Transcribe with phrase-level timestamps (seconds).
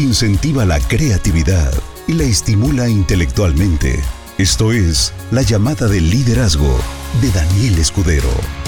[0.00, 1.72] incentiva la creatividad
[2.06, 4.00] y la estimula intelectualmente.
[4.38, 6.78] Esto es La llamada del liderazgo
[7.20, 8.59] de Daniel Escudero.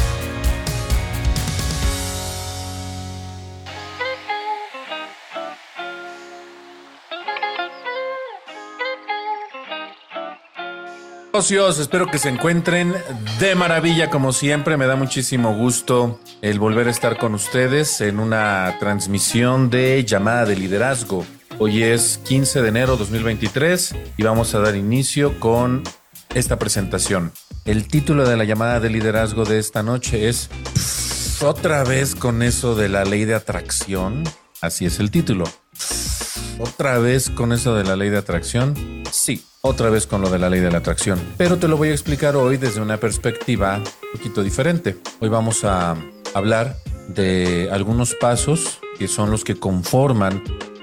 [11.50, 12.94] Espero que se encuentren
[13.40, 14.76] de maravilla como siempre.
[14.76, 20.44] Me da muchísimo gusto el volver a estar con ustedes en una transmisión de llamada
[20.44, 21.26] de liderazgo.
[21.58, 25.82] Hoy es 15 de enero 2023 y vamos a dar inicio con
[26.32, 27.32] esta presentación.
[27.64, 30.48] El título de la llamada de liderazgo de esta noche es
[31.42, 34.22] otra vez con eso de la ley de atracción.
[34.60, 35.42] Así es el título.
[36.58, 39.02] Otra vez con eso de la ley de atracción.
[39.10, 41.20] Sí, otra vez con lo de la ley de la atracción.
[41.36, 44.96] Pero te lo voy a explicar hoy desde una perspectiva un poquito diferente.
[45.20, 45.96] Hoy vamos a
[46.34, 46.76] hablar
[47.08, 50.42] de algunos pasos que son los que conforman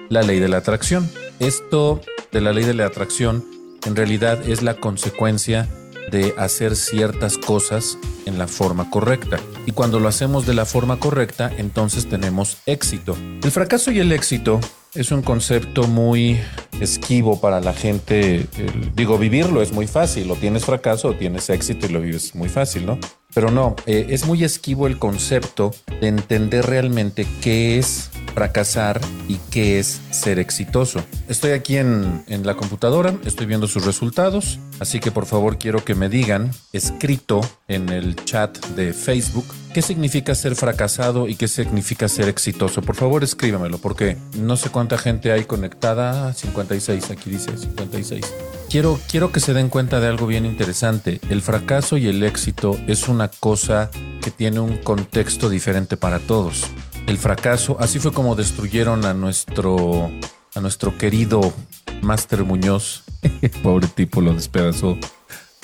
[0.09, 1.09] la ley de la atracción.
[1.39, 3.45] Esto de la ley de la atracción
[3.85, 5.67] en realidad es la consecuencia
[6.11, 9.37] de hacer ciertas cosas en la forma correcta.
[9.65, 13.15] Y cuando lo hacemos de la forma correcta, entonces tenemos éxito.
[13.43, 14.59] El fracaso y el éxito
[14.95, 16.39] es un concepto muy
[16.79, 18.47] esquivo para la gente.
[18.95, 20.29] digo, vivirlo es muy fácil.
[20.31, 22.97] O tienes fracaso o tienes éxito y lo vives muy fácil, ¿no?
[23.33, 29.37] Pero no, eh, es muy esquivo el concepto de entender realmente qué es fracasar y
[29.51, 31.03] qué es ser exitoso.
[31.27, 35.83] Estoy aquí en, en, la computadora, estoy viendo sus resultados, así que por favor quiero
[35.83, 41.47] que me digan, escrito en el chat de Facebook, qué significa ser fracasado y qué
[41.47, 42.81] significa ser exitoso.
[42.81, 46.33] Por favor escríbamelo, porque no sé cuánta gente hay conectada.
[46.33, 48.25] 56, aquí dice 56.
[48.69, 51.19] Quiero, quiero que se den cuenta de algo bien interesante.
[51.29, 53.89] El fracaso y el éxito es una cosa
[54.21, 56.65] que tiene un contexto diferente para todos
[57.09, 57.75] el fracaso.
[57.79, 60.11] Así fue como destruyeron a nuestro,
[60.55, 61.53] a nuestro querido
[62.01, 63.03] Master Muñoz.
[63.63, 64.97] Pobre tipo, lo despedazó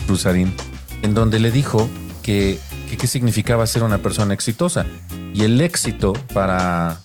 [0.08, 0.54] Rusarín.
[1.04, 1.88] En donde le dijo
[2.24, 2.60] que,
[3.00, 4.86] qué significaba ser una persona exitosa.
[5.34, 7.00] Y el éxito para,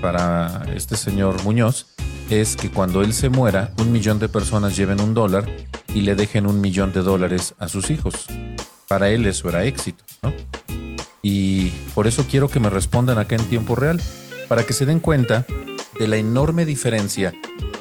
[0.00, 1.86] para este señor Muñoz
[2.30, 5.44] es que cuando él se muera, un millón de personas lleven un dólar
[5.94, 8.26] y le dejen un millón de dólares a sus hijos.
[8.88, 10.32] Para él eso era éxito, ¿no?
[11.24, 14.00] Y por eso quiero que me respondan acá en tiempo real,
[14.46, 15.46] para que se den cuenta
[15.98, 17.32] de la enorme diferencia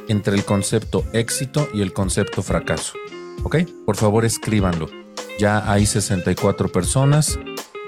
[0.07, 2.93] entre el concepto éxito y el concepto fracaso.
[3.43, 3.57] ¿Ok?
[3.85, 4.89] Por favor escríbanlo.
[5.37, 7.37] Ya hay 64 personas.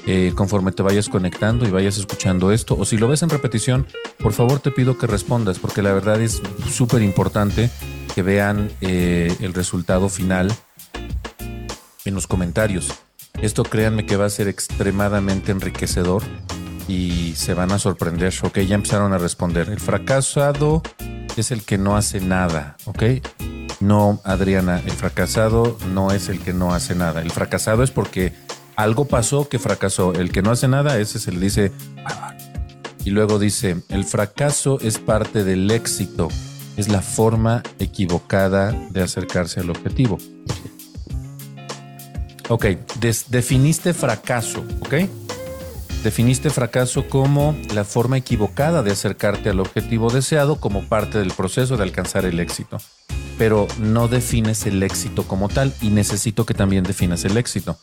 [0.07, 3.87] Eh, conforme te vayas conectando y vayas escuchando esto, o si lo ves en repetición,
[4.19, 7.71] por favor te pido que respondas, porque la verdad es súper importante
[8.13, 10.53] que vean eh, el resultado final
[12.03, 13.04] en los comentarios.
[13.41, 16.23] Esto créanme que va a ser extremadamente enriquecedor
[16.87, 18.33] y se van a sorprender.
[18.43, 19.69] Ok, ya empezaron a responder.
[19.69, 20.81] El fracasado
[21.37, 23.03] es el que no hace nada, ¿ok?
[23.79, 27.21] No, Adriana, el fracasado no es el que no hace nada.
[27.21, 28.33] El fracasado es porque
[28.75, 30.13] algo pasó que fracasó.
[30.13, 31.71] El que no hace nada, ese se le dice...
[33.03, 36.29] Y luego dice, el fracaso es parte del éxito.
[36.75, 40.17] Es la forma equivocada de acercarse al objetivo.
[42.47, 42.65] Ok,
[43.29, 44.93] definiste fracaso, ¿ok?
[46.03, 51.77] Definiste fracaso como la forma equivocada de acercarte al objetivo deseado como parte del proceso
[51.77, 52.77] de alcanzar el éxito.
[53.39, 57.79] Pero no defines el éxito como tal y necesito que también definas el éxito.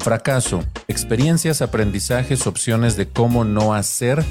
[0.00, 4.22] Fracaso, experiencias, aprendizajes, opciones de cómo no hacer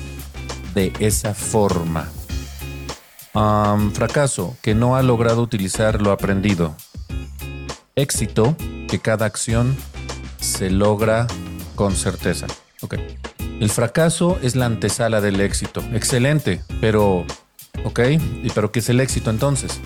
[0.76, 2.08] de esa forma.
[3.94, 6.76] fracaso, que no ha logrado utilizar lo aprendido.
[7.98, 8.58] Éxito,
[8.90, 9.74] que cada acción
[10.42, 11.28] se logra
[11.76, 12.46] con certeza.
[12.82, 12.96] Ok.
[13.62, 15.82] El fracaso es la antesala del éxito.
[15.94, 17.26] Excelente, pero...
[17.86, 18.00] Ok,
[18.44, 19.80] ¿y pero qué es el éxito entonces?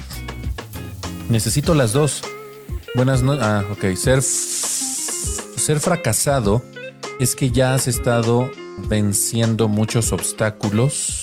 [1.30, 2.24] Necesito las dos.
[2.96, 3.44] Buenas noches.
[3.44, 3.96] Ah, ok.
[3.96, 6.64] Ser, ser fracasado
[7.20, 8.50] es que ya has estado
[8.88, 11.22] venciendo muchos obstáculos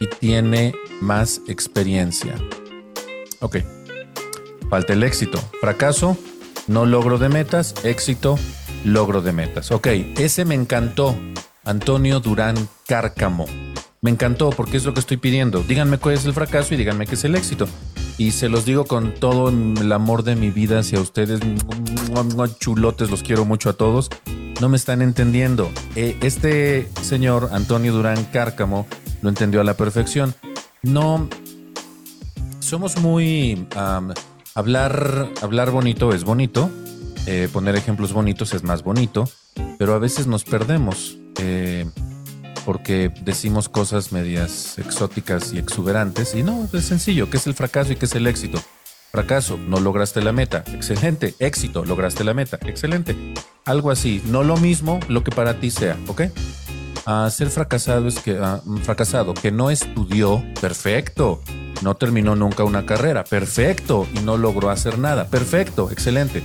[0.00, 2.34] y tiene más experiencia.
[3.38, 3.58] Ok.
[4.72, 5.38] Falta el éxito.
[5.60, 6.16] Fracaso
[6.66, 8.38] no logro de metas, éxito,
[8.86, 9.70] logro de metas.
[9.70, 11.14] Ok, ese me encantó.
[11.62, 13.44] Antonio Durán Cárcamo.
[14.00, 15.62] Me encantó porque es lo que estoy pidiendo.
[15.62, 17.68] Díganme cuál es el fracaso y díganme qué es el éxito.
[18.16, 21.40] Y se los digo con todo el amor de mi vida hacia ustedes.
[22.58, 24.08] Chulotes, los quiero mucho a todos.
[24.62, 25.70] No me están entendiendo.
[25.96, 28.86] Eh, este señor, Antonio Durán Cárcamo,
[29.20, 30.34] lo entendió a la perfección.
[30.82, 31.28] No,
[32.60, 33.66] somos muy...
[34.54, 36.70] Hablar, hablar bonito es bonito,
[37.26, 39.28] eh, poner ejemplos bonitos es más bonito,
[39.78, 41.16] pero a veces nos perdemos.
[41.40, 41.86] Eh,
[42.64, 46.34] porque decimos cosas medias exóticas y exuberantes.
[46.34, 47.28] Y no, es sencillo.
[47.30, 48.62] ¿Qué es el fracaso y qué es el éxito?
[49.10, 50.64] Fracaso, no lograste la meta.
[50.68, 51.34] Excelente.
[51.38, 52.58] Éxito, lograste la meta.
[52.62, 53.34] Excelente.
[53.64, 54.22] Algo así.
[54.26, 56.22] No lo mismo, lo que para ti sea, ¿ok?
[57.04, 61.42] Ah, ser fracasado es que, ah, fracasado, que no estudió, perfecto.
[61.82, 64.06] No terminó nunca una carrera, perfecto.
[64.14, 66.42] Y no logró hacer nada, perfecto, excelente.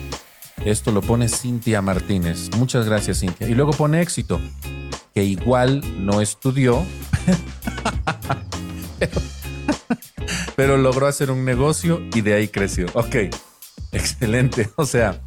[0.65, 2.49] Esto lo pone Cintia Martínez.
[2.57, 3.47] Muchas gracias, Cintia.
[3.47, 4.41] Y luego pone éxito,
[5.13, 6.83] que igual no estudió,
[10.55, 12.87] pero, logró hacer un negocio y de ahí creció.
[12.93, 13.15] Ok,
[13.91, 14.69] excelente.
[14.75, 15.21] O sea,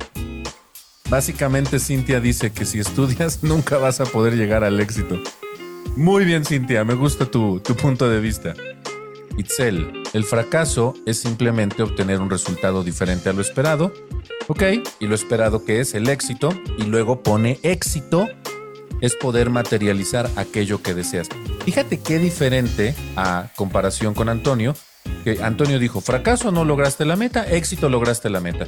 [1.11, 5.21] básicamente Cintia dice que si estudias nunca vas a poder llegar al éxito.
[5.97, 8.55] Muy bien, Cintia, me gusta tu, tu punto de vista.
[9.37, 13.93] Itzel, el fracaso es simplemente obtener un resultado diferente a lo esperado
[14.51, 14.65] Ok,
[14.99, 18.29] y lo esperado que es el éxito, y luego pone éxito,
[19.01, 21.29] es poder materializar aquello que deseas.
[21.65, 24.75] Fíjate qué diferente a comparación con Antonio,
[25.23, 28.67] que Antonio dijo, fracaso no lograste la meta, éxito lograste la meta.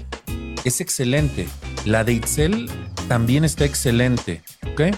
[0.64, 1.48] Es excelente.
[1.84, 2.70] La de Itzel
[3.08, 4.42] también está excelente,
[4.72, 4.96] ¿ok?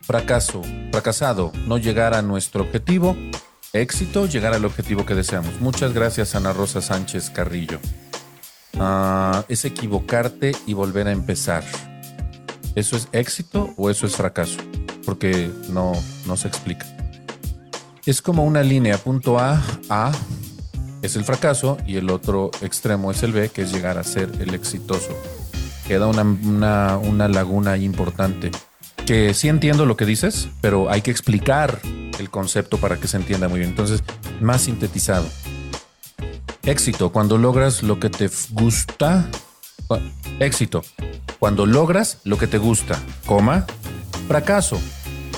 [0.00, 3.16] Fracaso, fracasado, no llegar a nuestro objetivo.
[3.72, 5.60] Éxito, llegar al objetivo que deseamos.
[5.60, 7.78] Muchas gracias, Ana Rosa Sánchez Carrillo.
[8.78, 11.62] Ah, es equivocarte y volver a empezar.
[12.74, 14.58] ¿Eso es éxito o eso es fracaso?
[15.04, 15.92] Porque no,
[16.26, 16.86] no se explica.
[18.06, 20.10] Es como una línea, punto A, A
[21.02, 24.30] es el fracaso y el otro extremo es el B, que es llegar a ser
[24.40, 25.16] el exitoso.
[25.86, 28.50] Queda una, una, una laguna importante.
[29.06, 31.80] Que sí entiendo lo que dices, pero hay que explicar
[32.18, 33.70] el concepto para que se entienda muy bien.
[33.70, 34.02] Entonces,
[34.40, 35.26] más sintetizado.
[36.64, 39.30] Éxito, cuando logras lo que te gusta.
[40.38, 40.82] Éxito,
[41.38, 43.64] cuando logras lo que te gusta, coma.
[44.26, 44.78] Fracaso,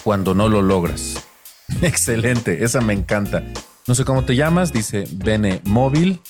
[0.02, 1.22] cuando no lo logras.
[1.82, 3.44] Excelente, esa me encanta.
[3.90, 6.20] No sé cómo te llamas, dice Bene Móvil.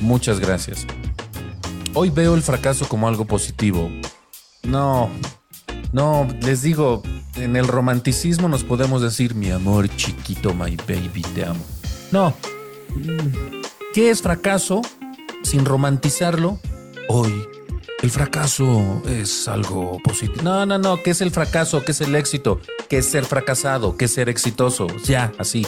[0.00, 0.86] Muchas gracias.
[1.92, 3.90] Hoy veo el fracaso como algo positivo.
[4.62, 5.10] No,
[5.92, 7.02] no, les digo,
[7.34, 11.64] en el romanticismo nos podemos decir, mi amor chiquito, my baby, te amo.
[12.12, 12.34] No,
[13.92, 14.80] ¿Qué es fracaso?
[15.42, 16.60] Sin romantizarlo,
[17.08, 17.34] hoy
[18.00, 20.42] el fracaso es algo positivo.
[20.44, 21.02] No, no, no.
[21.02, 21.82] ¿Qué es el fracaso?
[21.84, 22.60] ¿Qué es el éxito?
[22.88, 23.96] ¿Qué es ser fracasado?
[23.96, 24.86] ¿Qué es ser exitoso?
[25.04, 25.66] Ya, así.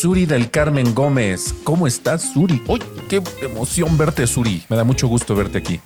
[0.00, 1.54] Suri del Carmen Gómez.
[1.62, 2.62] ¿Cómo estás, Suri?
[2.66, 4.64] ¡Uy, qué emoción verte, Suri!
[4.70, 5.78] Me da mucho gusto verte aquí.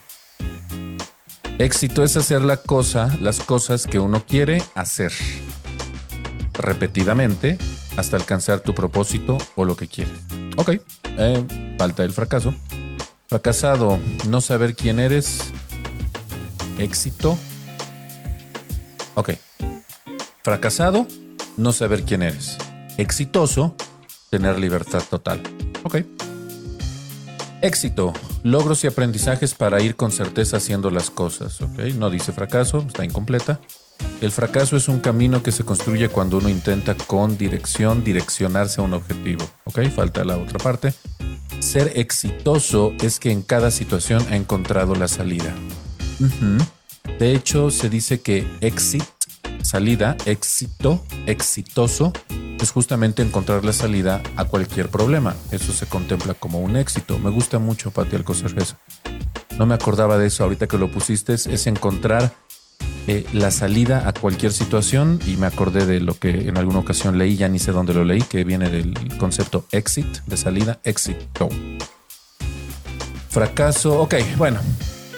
[1.58, 5.10] Éxito es hacer la cosa, las cosas que uno quiere hacer.
[6.52, 7.58] Repetidamente
[7.96, 10.14] hasta alcanzar tu propósito o lo que quieres.
[10.58, 10.78] Ok,
[11.18, 12.54] eh, falta el fracaso.
[13.26, 15.40] Fracasado, no saber quién eres.
[16.78, 17.36] Éxito.
[19.16, 19.30] Ok.
[20.44, 21.08] Fracasado,
[21.56, 22.58] no saber quién eres.
[22.96, 23.74] Exitoso,
[24.34, 25.40] tener libertad total.
[25.84, 25.98] Ok.
[27.62, 31.60] Éxito, logros y aprendizajes para ir con certeza haciendo las cosas.
[31.60, 33.60] Ok, no dice fracaso, está incompleta.
[34.20, 38.84] El fracaso es un camino que se construye cuando uno intenta con dirección direccionarse a
[38.84, 39.44] un objetivo.
[39.66, 39.82] ¿Ok?
[39.94, 40.92] Falta la otra parte.
[41.60, 45.54] Ser exitoso es que en cada situación ha encontrado la salida.
[47.20, 49.04] De hecho, se dice que exit,
[49.62, 52.12] salida, éxito, exitoso,
[52.60, 55.34] es justamente encontrar la salida a cualquier problema.
[55.50, 57.18] Eso se contempla como un éxito.
[57.18, 58.76] Me gusta mucho, Pati Alcocer, eso.
[59.58, 61.34] No me acordaba de eso ahorita que lo pusiste.
[61.34, 62.32] Es encontrar
[63.06, 67.18] eh, la salida a cualquier situación y me acordé de lo que en alguna ocasión
[67.18, 71.50] leí, ya ni sé dónde lo leí, que viene del concepto exit, de salida, éxito.
[73.28, 74.60] Fracaso, ok, bueno,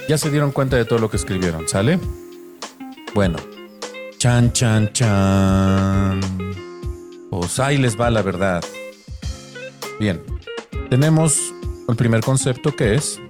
[0.09, 2.01] ya se dieron cuenta de todo lo que escribieron, ¿sale?
[3.15, 3.39] Bueno,
[4.19, 6.66] chan, chan, chan.
[7.39, 8.65] Pues ahí les va la verdad.
[10.01, 10.23] Bien,
[10.89, 11.53] tenemos
[11.87, 13.21] el primer concepto que es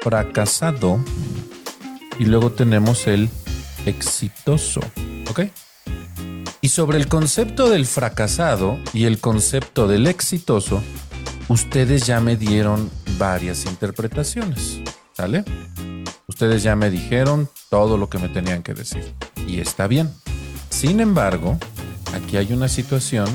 [0.00, 0.98] fracasado
[2.18, 3.28] y luego tenemos el
[3.84, 4.80] exitoso.
[5.28, 5.40] ¿Ok?
[6.62, 10.82] Y sobre el concepto del fracasado y el concepto del exitoso,
[11.48, 14.80] ustedes ya me dieron varias interpretaciones.
[15.12, 15.44] ¿Sale?
[16.26, 19.14] Ustedes ya me dijeron todo lo que me tenían que decir.
[19.46, 20.10] Y está bien.
[20.70, 21.58] Sin embargo,
[22.14, 23.26] aquí hay una situación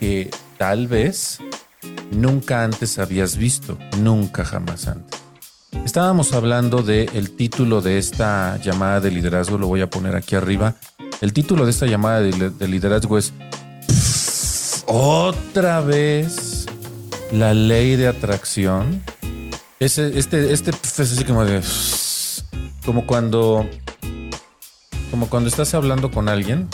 [0.00, 1.38] que tal vez
[2.10, 5.20] nunca antes habías visto, nunca jamás antes.
[5.84, 10.74] Estábamos hablando del título de esta llamada de liderazgo, lo voy a poner aquí arriba.
[11.20, 13.32] El título de esta llamada de, liderazgo es
[14.86, 16.66] otra vez
[17.32, 19.02] la ley de atracción.
[19.78, 21.62] Este, este es así como de
[22.84, 23.68] como cuando
[25.10, 26.68] como cuando estás hablando con alguien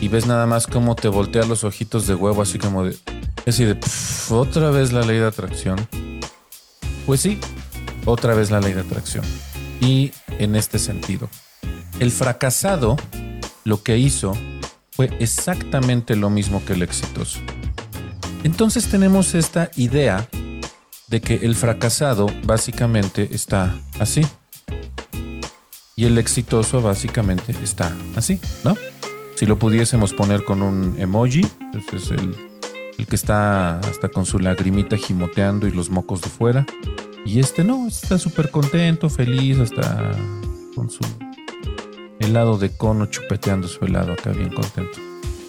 [0.00, 2.96] y ves nada más cómo te voltea los ojitos de huevo, así como de.
[3.46, 3.78] Así de.
[4.30, 5.88] otra vez la ley de atracción.
[7.06, 7.38] Pues sí,
[8.04, 9.24] otra vez la ley de atracción.
[9.80, 11.28] Y en este sentido,
[12.00, 12.96] el fracasado
[13.64, 14.32] lo que hizo
[14.92, 17.40] fue exactamente lo mismo que el exitoso.
[18.44, 20.28] Entonces tenemos esta idea
[21.08, 24.26] de que el fracasado básicamente está así.
[25.94, 28.76] Y el exitoso básicamente está así, ¿no?
[29.36, 31.42] Si lo pudiésemos poner con un emoji,
[31.74, 32.34] este es el,
[33.06, 36.64] que está hasta con su lagrimita gimoteando y los mocos de fuera.
[37.26, 40.12] Y este no, está súper contento, feliz, hasta
[40.74, 41.00] con su
[42.18, 44.98] helado de cono chupeteando su helado acá bien contento.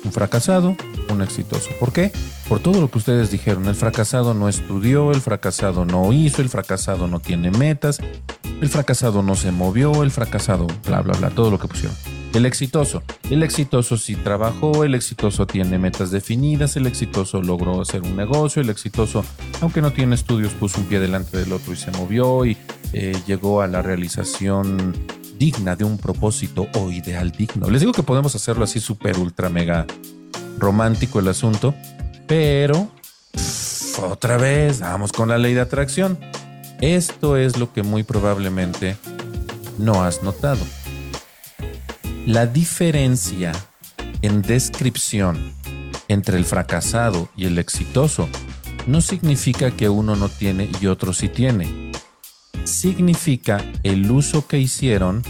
[0.07, 0.77] Un fracasado,
[1.09, 1.69] un exitoso.
[1.81, 2.13] ¿Por qué?
[2.47, 3.65] Por todo lo que ustedes dijeron.
[3.67, 7.99] El fracasado no estudió, el fracasado no hizo, el fracasado no tiene metas,
[8.61, 11.93] el fracasado no se movió, el fracasado, bla, bla, bla, todo lo que pusieron.
[12.33, 13.03] El exitoso.
[13.29, 18.61] El exitoso sí trabajó, el exitoso tiene metas definidas, el exitoso logró hacer un negocio,
[18.61, 19.25] el exitoso,
[19.59, 22.55] aunque no tiene estudios, puso un pie delante del otro y se movió y
[22.93, 24.93] eh, llegó a la realización
[25.37, 27.69] digna de un propósito o ideal digno.
[27.69, 29.85] Les digo que podemos hacerlo así súper, ultra, mega
[30.57, 31.73] romántico el asunto,
[32.27, 32.89] pero
[34.01, 36.19] otra vez, vamos con la ley de atracción.
[36.81, 38.97] Esto es lo que muy probablemente
[39.79, 40.63] no has notado.
[42.25, 43.53] La diferencia
[44.21, 45.53] en descripción
[46.07, 48.29] entre el fracasado y el exitoso
[48.85, 51.86] no significa que uno no tiene y otro sí tiene.
[52.67, 55.23] Significa el uso que hicieron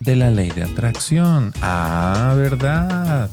[0.00, 1.52] de la ley de atracción.
[1.60, 3.28] Ah, verdad.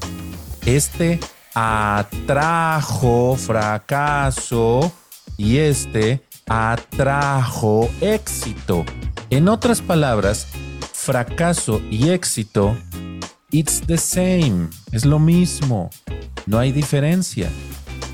[0.65, 1.21] Este
[1.53, 4.91] atrajo fracaso
[5.37, 8.83] y este atrajo éxito.
[9.29, 10.47] En otras palabras,
[10.91, 12.75] fracaso y éxito
[13.51, 14.67] It's the same.
[14.91, 15.89] Es lo mismo.
[16.45, 17.49] No hay diferencia.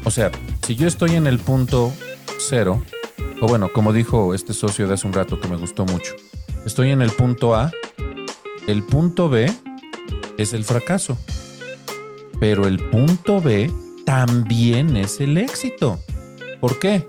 [0.03, 0.29] O sea,
[0.67, 1.91] si yo estoy en el punto
[2.37, 2.83] cero,
[3.41, 6.13] o bueno, como dijo este socio de hace un rato que me gustó mucho,
[6.65, 7.71] estoy en el punto A,
[8.67, 9.51] el punto B
[10.37, 11.17] es el fracaso.
[12.39, 13.71] Pero el punto B
[14.05, 15.99] también es el éxito.
[16.59, 17.07] ¿Por qué?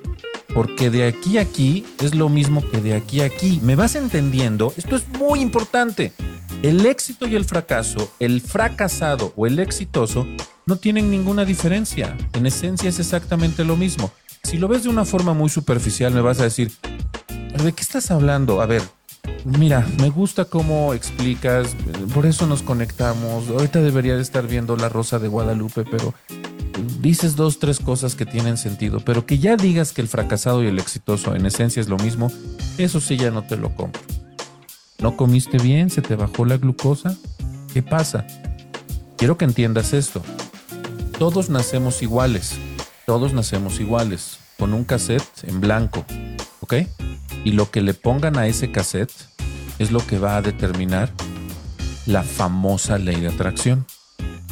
[0.55, 3.59] Porque de aquí a aquí es lo mismo que de aquí a aquí.
[3.63, 4.75] ¿Me vas entendiendo?
[4.77, 6.13] Esto es muy importante.
[6.63, 10.27] El éxito y el fracaso, el fracasado o el exitoso,
[10.67, 12.17] no tienen ninguna diferencia.
[12.35, 14.13] En esencia es exactamente lo mismo.
[14.43, 16.73] Si lo ves de una forma muy superficial, me vas a decir,
[17.63, 18.61] ¿de qué estás hablando?
[18.61, 18.83] A ver,
[19.45, 21.75] mira, me gusta cómo explicas,
[22.13, 23.49] por eso nos conectamos.
[23.49, 26.13] Ahorita debería de estar viendo La Rosa de Guadalupe, pero
[27.01, 30.67] dices dos, tres cosas que tienen sentido, pero que ya digas que el fracasado y
[30.67, 32.31] el exitoso en esencia es lo mismo,
[32.79, 34.03] eso sí ya no te lo compro.
[34.99, 35.89] ¿No comiste bien?
[35.89, 37.17] ¿Se te bajó la glucosa?
[37.73, 38.27] ¿Qué pasa?
[39.17, 40.23] Quiero que entiendas esto.
[41.19, 42.57] Todos nacemos iguales.
[43.07, 44.39] Todos nacemos iguales.
[44.59, 46.05] Con un cassette en blanco.
[46.61, 46.75] ¿Ok?
[47.45, 49.13] Y lo que le pongan a ese cassette
[49.79, 51.11] es lo que va a determinar
[52.07, 53.87] la famosa ley de atracción.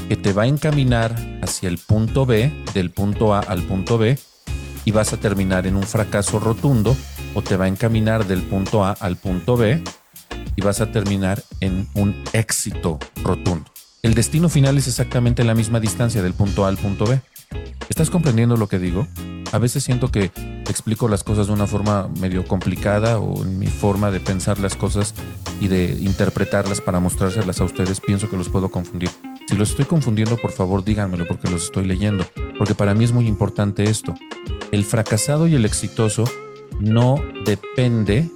[0.08, 4.18] Que te va a encaminar hacia el punto B, del punto A al punto B,
[4.84, 6.96] y vas a terminar en un fracaso rotundo,
[7.34, 9.82] o te va a encaminar del punto A al punto B
[10.56, 13.70] y vas a terminar en un éxito rotundo.
[14.02, 17.20] El destino final es exactamente la misma distancia del punto A al punto B.
[17.88, 19.06] ¿Estás comprendiendo lo que digo?
[19.52, 20.30] A veces siento que
[20.68, 24.76] explico las cosas de una forma medio complicada o en mi forma de pensar las
[24.76, 25.14] cosas
[25.60, 29.10] y de interpretarlas para mostrárselas a ustedes, pienso que los puedo confundir.
[29.48, 32.24] Si los estoy confundiendo, por favor díganmelo porque los estoy leyendo,
[32.56, 34.14] porque para mí es muy importante esto.
[34.70, 36.24] El fracasado y el exitoso
[36.78, 38.30] no depende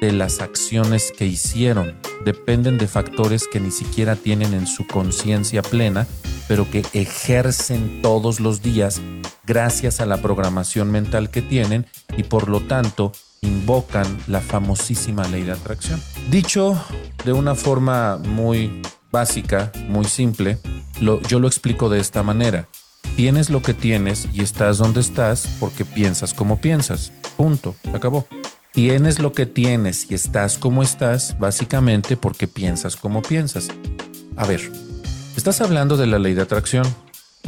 [0.00, 1.94] de las acciones que hicieron,
[2.28, 6.06] dependen de factores que ni siquiera tienen en su conciencia plena,
[6.46, 9.00] pero que ejercen todos los días
[9.46, 11.86] gracias a la programación mental que tienen
[12.18, 16.02] y por lo tanto invocan la famosísima ley de atracción.
[16.30, 16.78] Dicho
[17.24, 20.58] de una forma muy básica, muy simple,
[21.00, 22.68] yo lo explico de esta manera.
[23.16, 27.10] Tienes lo que tienes y estás donde estás porque piensas como piensas.
[27.38, 27.74] Punto.
[27.94, 28.26] Acabó.
[28.72, 33.68] Tienes lo que tienes y estás como estás básicamente porque piensas como piensas.
[34.36, 34.60] A ver,
[35.36, 36.84] estás hablando de la ley de atracción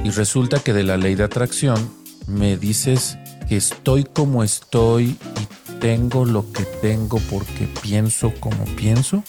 [0.03, 1.93] y resulta que de la ley de atracción
[2.27, 9.23] me dices que estoy como estoy y tengo lo que tengo porque pienso como pienso.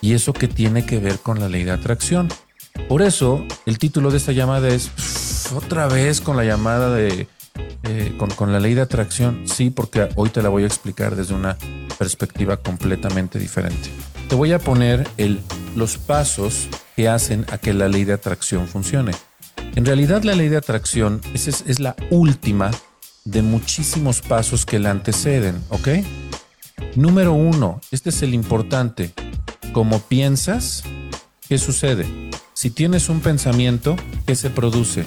[0.00, 2.28] ¿Y eso qué tiene que ver con la ley de atracción?
[2.88, 4.90] Por eso el título de esta llamada es
[5.54, 7.26] otra vez con la llamada de
[7.84, 11.34] eh, con, la ley de atracción, sí, porque hoy te la voy a explicar desde
[11.34, 11.56] una
[11.98, 13.90] perspectiva completamente diferente.
[14.28, 15.06] Te voy a poner
[15.76, 19.12] los pasos que hacen a que la ley de atracción funcione.
[19.74, 22.70] En realidad la ley de atracción es, es, es la última
[23.24, 25.88] de muchísimos pasos que la anteceden, ¿ok?
[26.96, 29.12] Número uno, este es el importante.
[29.72, 30.84] Como piensas,
[31.48, 32.06] ¿qué sucede?
[32.54, 33.96] Si tienes un pensamiento,
[34.26, 35.04] ¿qué se produce?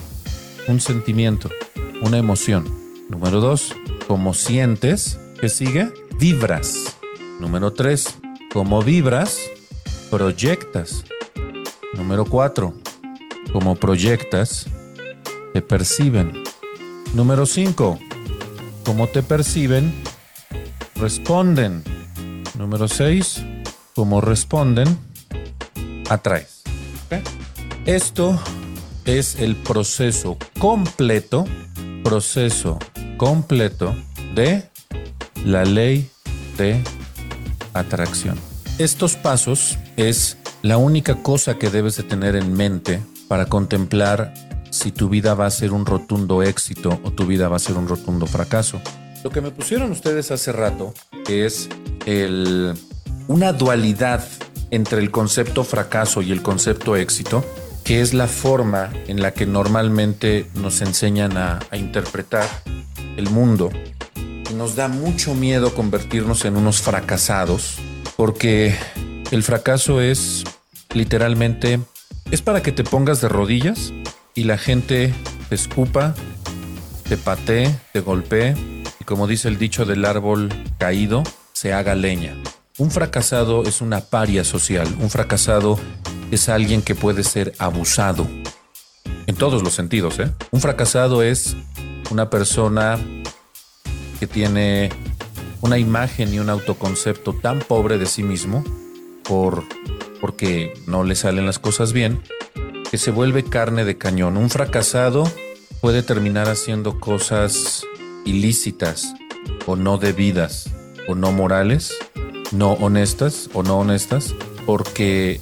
[0.68, 1.50] Un sentimiento,
[2.01, 2.66] una emoción.
[3.10, 3.75] Número dos,
[4.08, 5.94] como sientes, ¿qué sigue?
[6.20, 6.98] Vibras.
[7.39, 8.18] Número tres,
[8.51, 9.39] como vibras,
[10.10, 11.04] proyectas.
[11.94, 12.74] Número cuatro,
[13.51, 14.68] como proyectas,
[15.54, 16.44] te perciben.
[17.13, 18.00] Número cinco,
[18.84, 19.94] como te perciben,
[20.96, 21.84] responden.
[22.58, 23.44] Número 6,
[23.94, 24.98] como responden,
[26.10, 26.63] atraes.
[27.86, 28.39] Esto
[29.06, 31.46] es el proceso completo,
[32.08, 32.80] proceso
[33.18, 33.94] completo
[34.34, 34.64] de
[35.44, 36.10] la ley
[36.58, 36.82] de
[37.74, 38.40] atracción.
[38.78, 44.34] Estos pasos es la única cosa que debes de tener en mente para contemplar
[44.70, 47.76] si tu vida va a ser un rotundo éxito o tu vida va a ser
[47.76, 48.80] un rotundo fracaso.
[49.26, 50.94] Lo que me pusieron ustedes hace rato
[51.28, 51.68] es
[52.06, 52.74] el,
[53.28, 54.26] una dualidad
[54.72, 57.44] entre el concepto fracaso y el concepto éxito,
[57.88, 62.46] que es la forma en la que normalmente nos enseñan a, interpretar
[63.15, 63.70] el mundo.
[64.51, 67.77] Y nos da mucho miedo convertirnos en unos fracasados,
[68.17, 68.75] porque
[69.32, 70.44] el fracaso es
[70.94, 71.79] literalmente,
[72.29, 73.94] es para que te pongas de rodillas
[74.36, 75.13] y la gente
[75.48, 76.13] te escupa,
[77.08, 78.53] te patee, te golpee
[79.08, 82.36] como dice el dicho del árbol caído, se haga leña.
[82.77, 85.79] Un fracasado es una paria social, un fracasado
[86.31, 88.27] es alguien que puede ser abusado,
[89.27, 90.19] en todos los sentidos.
[90.19, 90.31] ¿eh?
[90.51, 91.55] Un fracasado es
[92.10, 92.98] una persona
[94.19, 94.89] que tiene
[95.62, 98.63] una imagen y un autoconcepto tan pobre de sí mismo
[99.24, 99.63] por,
[100.22, 102.22] porque no le salen las cosas bien,
[102.89, 104.38] que se vuelve carne de cañón.
[104.38, 105.29] Un fracasado
[105.81, 107.83] puede terminar haciendo cosas
[108.25, 109.13] ilícitas
[109.66, 110.70] o no debidas
[111.07, 111.94] o no morales,
[112.51, 114.33] no honestas o no honestas,
[114.66, 115.42] porque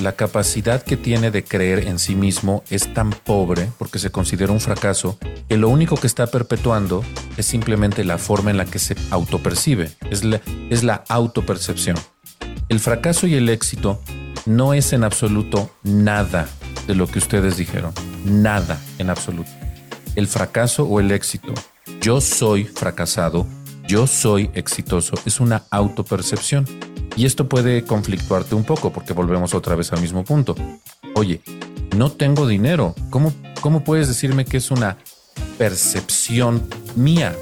[0.00, 4.52] la capacidad que tiene de creer en sí mismo es tan pobre, porque se considera
[4.52, 7.04] un fracaso, que lo único que está perpetuando
[7.36, 11.96] es simplemente la forma en la que se autopercibe, es la, es la autopercepción.
[12.68, 14.00] El fracaso y el éxito
[14.46, 16.48] no es en absoluto nada
[16.86, 17.92] de lo que ustedes dijeron,
[18.24, 19.50] nada en absoluto.
[20.16, 21.54] El fracaso o el éxito
[22.00, 23.46] yo soy fracasado,
[23.86, 26.64] yo soy exitoso, es una autopercepción.
[27.18, 30.54] Y esto puede conflictuarte un poco porque volvemos otra vez al mismo punto.
[31.16, 31.40] Oye,
[31.96, 32.94] no tengo dinero.
[33.10, 34.98] ¿Cómo, cómo puedes decirme que es una
[35.58, 36.62] percepción
[36.94, 37.34] mía?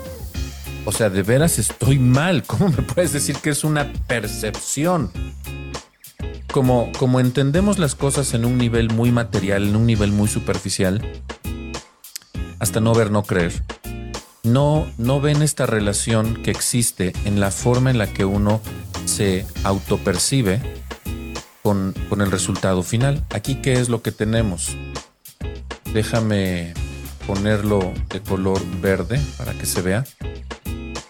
[0.87, 2.43] O sea, de veras estoy mal.
[2.47, 5.11] ¿Cómo me puedes decir que es una percepción?
[6.51, 11.07] Como, como entendemos las cosas en un nivel muy material, en un nivel muy superficial,
[12.59, 13.53] hasta no ver, no creer,
[14.43, 18.63] no, no ven esta relación que existe en la forma en la que uno
[19.07, 20.61] se autopercibe
[21.63, 23.25] con, con el resultado final.
[23.31, 24.77] Aquí, ¿qué es lo que tenemos?
[25.93, 26.75] Déjame
[27.27, 30.05] ponerlo de color verde para que se vea.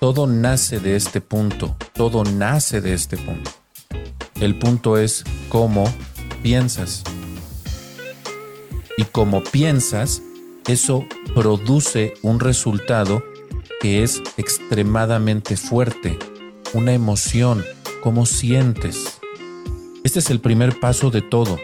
[0.01, 3.51] Todo nace de este punto, todo nace de este punto.
[4.41, 5.93] El punto es cómo
[6.43, 7.03] piensas.
[8.99, 10.23] Y como piensas,
[10.67, 13.23] eso produce un resultado
[13.81, 16.19] que es extremadamente fuerte,
[16.73, 17.65] una emoción,
[18.07, 19.19] cómo sientes.
[20.05, 21.59] Este es el primer paso de todo.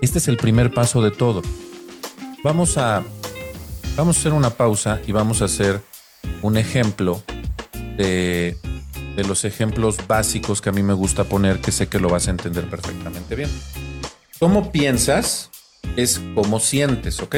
[0.00, 1.42] Este es el primer paso de todo.
[2.42, 3.04] Vamos a
[3.98, 5.82] vamos a hacer una pausa y vamos a hacer
[6.40, 7.22] un ejemplo
[7.98, 8.56] de,
[9.14, 12.28] de los ejemplos básicos que a mí me gusta poner, que sé que lo vas
[12.28, 13.50] a entender perfectamente bien.
[14.38, 15.50] ¿Cómo piensas?
[15.96, 17.36] es cómo sientes, ¿ok?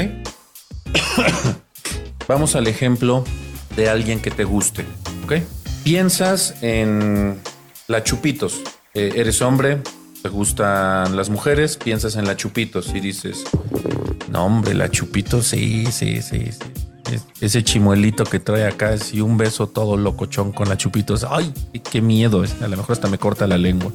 [2.29, 3.25] Vamos al ejemplo
[3.75, 4.85] de alguien que te guste,
[5.25, 5.43] ¿ok?
[5.83, 7.41] Piensas en
[7.89, 8.61] la Chupitos.
[8.95, 9.83] Eh, eres hombre,
[10.23, 13.45] te gustan las mujeres, piensas en la Chupitos y dices,
[14.31, 17.19] no hombre, la Chupitos, sí, sí, sí, sí.
[17.41, 21.25] Ese chimuelito que trae acá es y un beso todo locochón con la Chupitos.
[21.29, 21.53] Ay,
[21.91, 23.93] qué miedo, a lo mejor hasta me corta la lengua.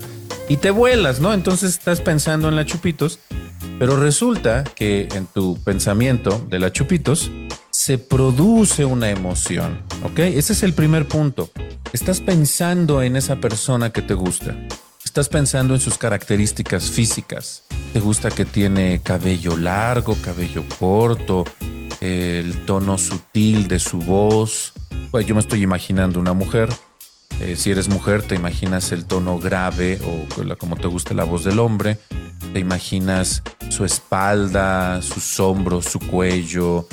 [0.47, 1.33] Y te vuelas, ¿no?
[1.33, 3.19] Entonces estás pensando en la Chupitos
[3.81, 7.31] pero resulta que en tu pensamiento de la chupitos
[7.83, 10.19] se produce una emoción, ¿ok?
[10.19, 11.49] Ese es el primer punto.
[11.93, 14.55] Estás pensando en esa persona que te gusta.
[15.03, 17.63] Estás pensando en sus características físicas.
[17.91, 21.43] Te gusta que tiene cabello largo, cabello corto,
[22.01, 24.73] el tono sutil de su voz.
[25.09, 26.69] Pues yo me estoy imaginando una mujer
[27.39, 31.43] Eh, si eres mujer, te imaginas el tono grave o como te gusta la voz
[31.43, 31.97] del hombre.
[32.53, 36.87] Te imaginas su espalda, sus hombros, su cuello.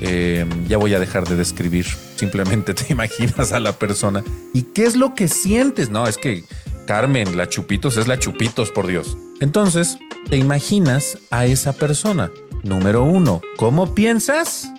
[0.00, 1.86] Eh, ya voy a dejar de describir.
[2.16, 4.22] Simplemente te imaginas a la persona.
[4.52, 5.90] ¿Y qué es lo que sientes?
[5.90, 6.44] No, es que
[6.86, 9.16] Carmen, la Chupitos es la Chupitos, por Dios.
[9.40, 9.98] Entonces,
[10.30, 12.30] te imaginas a esa persona.
[12.62, 14.70] Número uno, ¿cómo piensas?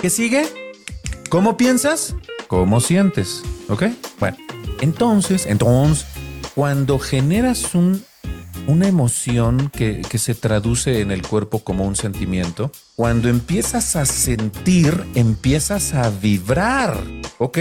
[0.00, 0.46] ¿Qué sigue?
[1.30, 2.14] ¿Cómo piensas?
[2.46, 3.42] ¿Cómo sientes?
[3.68, 3.84] ¿Ok?
[4.20, 4.36] Bueno,
[4.80, 6.06] entonces, entonces,
[6.54, 8.04] cuando generas un,
[8.66, 14.06] una emoción que, que se traduce en el cuerpo como un sentimiento, cuando empiezas a
[14.06, 17.02] sentir, empiezas a vibrar,
[17.38, 17.58] ¿ok?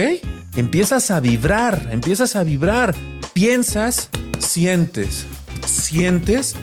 [0.55, 2.93] Empiezas a vibrar, empiezas a vibrar.
[3.33, 5.25] Piensas, sientes,
[5.65, 6.55] sientes,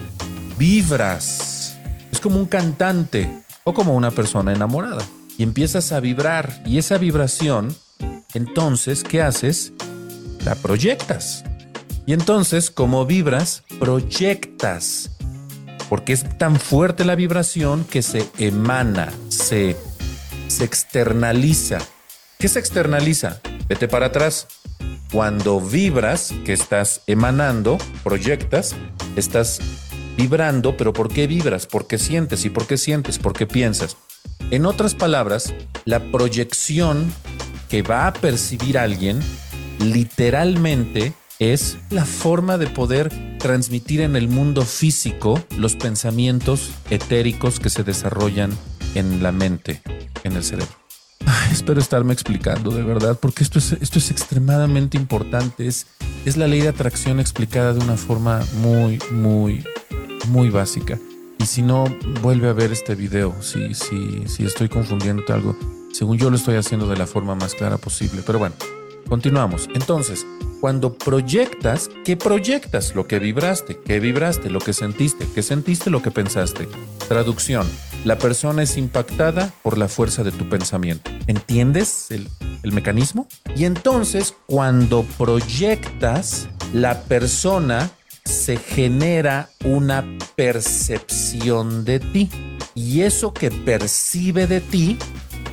[0.56, 1.76] vibras.
[2.12, 5.02] Es como un cantante o como una persona enamorada.
[5.36, 6.62] Y empiezas a vibrar.
[6.64, 7.74] Y esa vibración,
[8.34, 9.72] entonces, ¿qué haces?
[10.44, 11.44] La proyectas.
[12.06, 15.10] Y entonces, como vibras, proyectas.
[15.88, 19.76] Porque es tan fuerte la vibración que se emana, se,
[20.48, 21.78] se externaliza.
[22.38, 23.40] ¿Qué se externaliza?
[23.68, 24.46] Vete para atrás.
[25.12, 28.76] Cuando vibras, que estás emanando, proyectas,
[29.16, 29.60] estás
[30.16, 31.66] vibrando, pero ¿por qué vibras?
[31.66, 32.44] ¿Por qué sientes?
[32.44, 33.18] ¿Y por qué sientes?
[33.18, 33.96] ¿Por qué piensas?
[34.50, 37.12] En otras palabras, la proyección
[37.68, 39.20] que va a percibir alguien
[39.78, 47.70] literalmente es la forma de poder transmitir en el mundo físico los pensamientos etéricos que
[47.70, 48.56] se desarrollan
[48.94, 49.82] en la mente,
[50.22, 50.80] en el cerebro
[51.52, 55.66] espero estarme explicando de verdad, porque esto es, esto es extremadamente importante.
[55.66, 55.86] Es,
[56.24, 59.64] es la ley de atracción explicada de una forma muy, muy,
[60.28, 60.98] muy básica.
[61.38, 61.84] Y si no,
[62.22, 63.34] vuelve a ver este video.
[63.40, 65.56] Si, si, si estoy confundiendo algo,
[65.92, 68.22] según yo lo estoy haciendo de la forma más clara posible.
[68.24, 68.54] Pero bueno,
[69.10, 69.68] continuamos.
[69.74, 70.24] Entonces,
[70.60, 72.94] cuando proyectas, ¿qué proyectas?
[72.94, 74.48] Lo que vibraste, ¿qué vibraste?
[74.48, 75.90] Lo que sentiste, ¿qué sentiste?
[75.90, 76.68] Lo que pensaste.
[77.08, 77.66] Traducción.
[78.04, 81.10] La persona es impactada por la fuerza de tu pensamiento.
[81.26, 82.28] ¿Entiendes el,
[82.62, 83.26] el mecanismo?
[83.56, 87.90] Y entonces, cuando proyectas, la persona
[88.24, 90.04] se genera una
[90.36, 92.30] percepción de ti.
[92.76, 94.98] Y eso que percibe de ti,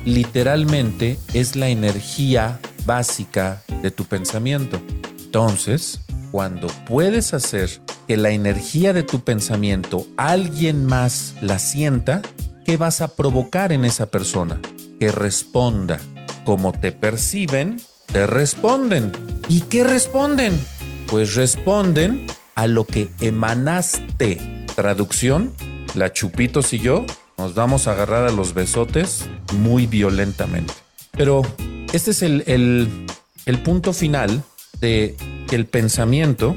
[0.04, 4.80] literalmente, es la energía básica de tu pensamiento.
[5.18, 12.22] Entonces, cuando puedes hacer que la energía de tu pensamiento alguien más la sienta,
[12.64, 14.60] ¿qué vas a provocar en esa persona?
[14.98, 15.98] Que responda.
[16.44, 19.12] Como te perciben, te responden.
[19.48, 20.58] ¿Y qué responden?
[21.06, 24.66] Pues responden a lo que emanaste.
[24.74, 25.52] Traducción,
[25.94, 27.04] la Chupitos y yo
[27.38, 30.74] nos vamos a agarrar a los besotes muy violentamente.
[31.12, 31.42] Pero
[31.92, 33.06] este es el,
[33.46, 34.42] el punto final
[34.80, 35.16] de
[35.48, 36.56] que el pensamiento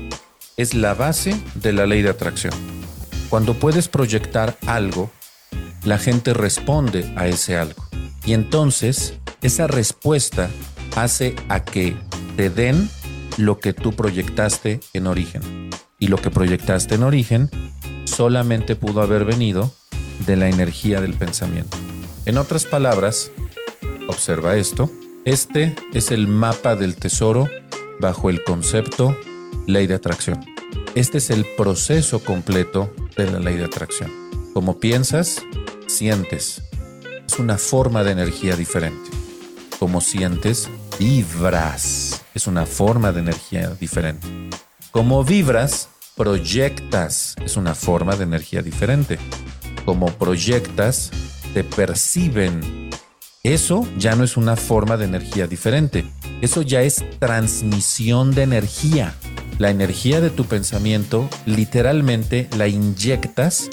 [0.58, 2.54] es la base de la ley de atracción.
[3.30, 5.10] Cuando puedes proyectar algo,
[5.84, 7.84] la gente responde a ese algo.
[8.26, 10.50] Y entonces esa respuesta
[10.96, 11.96] hace a que
[12.36, 12.90] te den
[13.38, 15.70] lo que tú proyectaste en origen.
[15.98, 17.50] Y lo que proyectaste en origen
[18.06, 19.74] solamente pudo haber venido
[20.26, 21.78] de la energía del pensamiento.
[22.26, 23.32] En otras palabras,
[24.08, 24.92] observa esto,
[25.26, 27.48] este es el mapa del tesoro
[28.00, 29.16] bajo el concepto
[29.68, 30.44] ley de atracción.
[30.96, 34.12] Este es el proceso completo de la ley de atracción.
[34.54, 35.42] Como piensas,
[35.88, 36.64] sientes.
[37.28, 39.10] Es una forma de energía diferente.
[39.80, 42.24] Como sientes, vibras.
[42.34, 44.28] Es una forma de energía diferente.
[44.92, 47.36] Como vibras, proyectas.
[47.46, 49.18] Es una forma de energía diferente.
[49.86, 51.12] Como proyectas,
[51.54, 52.91] te perciben.
[53.44, 56.06] Eso ya no es una forma de energía diferente
[56.42, 59.14] eso ya es transmisión de energía.
[59.60, 63.70] La energía de tu pensamiento literalmente la inyectas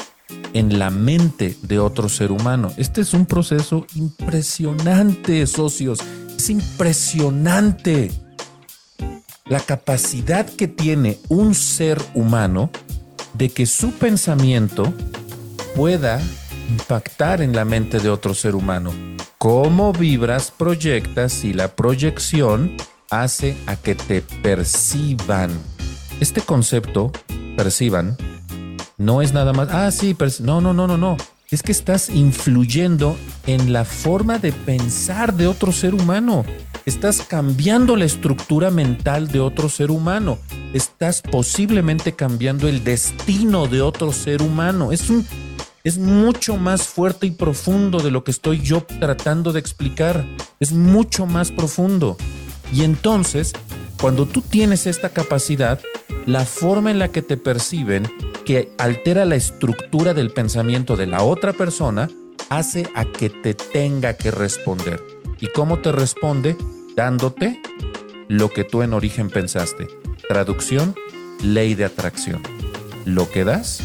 [0.53, 2.71] en la mente de otro ser humano.
[2.77, 6.01] Este es un proceso impresionante, socios.
[6.37, 8.13] Es impresionante
[9.47, 12.71] la capacidad que tiene un ser humano
[13.33, 14.93] de que su pensamiento
[15.75, 16.21] pueda
[16.69, 18.93] impactar en la mente de otro ser humano
[19.39, 22.77] cómo vibras, proyectas y la proyección
[23.09, 25.51] hace a que te perciban.
[26.21, 27.13] Este concepto,
[27.57, 28.17] perciban,
[28.97, 31.17] no es nada más, ah, sí, no, no, no, no, no.
[31.51, 36.45] Es que estás influyendo en la forma de pensar de otro ser humano.
[36.85, 40.39] Estás cambiando la estructura mental de otro ser humano.
[40.75, 44.93] Estás posiblemente cambiando el destino de otro ser humano.
[44.93, 45.27] Es un
[45.85, 50.27] es mucho más fuerte y profundo de lo que estoy yo tratando de explicar.
[50.61, 52.17] Es mucho más profundo.
[52.73, 53.55] Y entonces,
[54.01, 55.81] Cuando tú tienes esta capacidad,
[56.25, 58.09] la forma en la que te perciben,
[58.45, 62.09] que altera la estructura del pensamiento de la otra persona,
[62.49, 65.03] hace a que te tenga que responder.
[65.41, 66.57] ¿Y cómo te responde?
[66.95, 67.61] Dándote
[68.29, 69.89] lo que tú en origen pensaste.
[70.29, 70.95] Traducción,
[71.43, 72.41] ley de atracción.
[73.05, 73.81] Lo que das,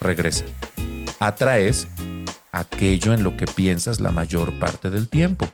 [0.00, 0.44] regresa.
[1.18, 1.88] Atraes
[2.52, 5.48] aquello en lo que piensas la mayor parte del tiempo.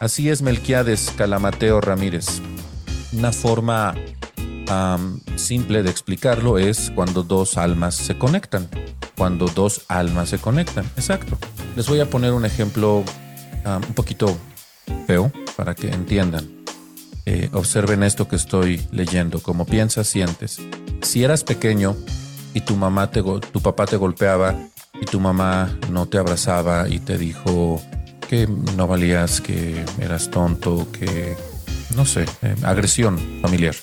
[0.00, 2.40] Así es Melquiades Calamateo Ramírez.
[3.12, 3.94] Una forma
[5.36, 8.68] simple de explicarlo es cuando dos almas se conectan.
[9.16, 10.84] Cuando dos almas se conectan.
[10.96, 11.38] Exacto.
[11.76, 13.04] Les voy a poner un ejemplo
[13.64, 14.36] un poquito
[15.06, 16.48] feo para que entiendan.
[17.24, 19.40] Eh, observen esto que estoy leyendo.
[19.40, 20.60] Como piensas, sientes.
[21.02, 21.96] Si eras pequeño
[22.54, 24.54] y tu mamá te, tu papá te golpeaba
[25.00, 27.82] y tu mamá no te abrazaba y te dijo
[28.28, 31.36] que no valías, que eras tonto, que
[31.94, 33.74] no sé, eh, agresión familiar.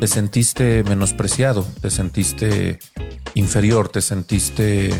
[0.00, 2.78] Te sentiste menospreciado, te sentiste
[3.34, 4.90] inferior, te sentiste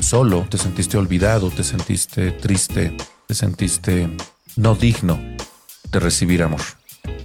[0.00, 2.96] solo, te sentiste olvidado, te sentiste triste,
[3.26, 4.08] te sentiste
[4.56, 5.18] no digno
[5.90, 6.60] de recibir amor.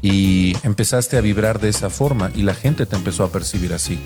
[0.01, 3.99] Y empezaste a vibrar de esa forma y la gente te empezó a percibir así,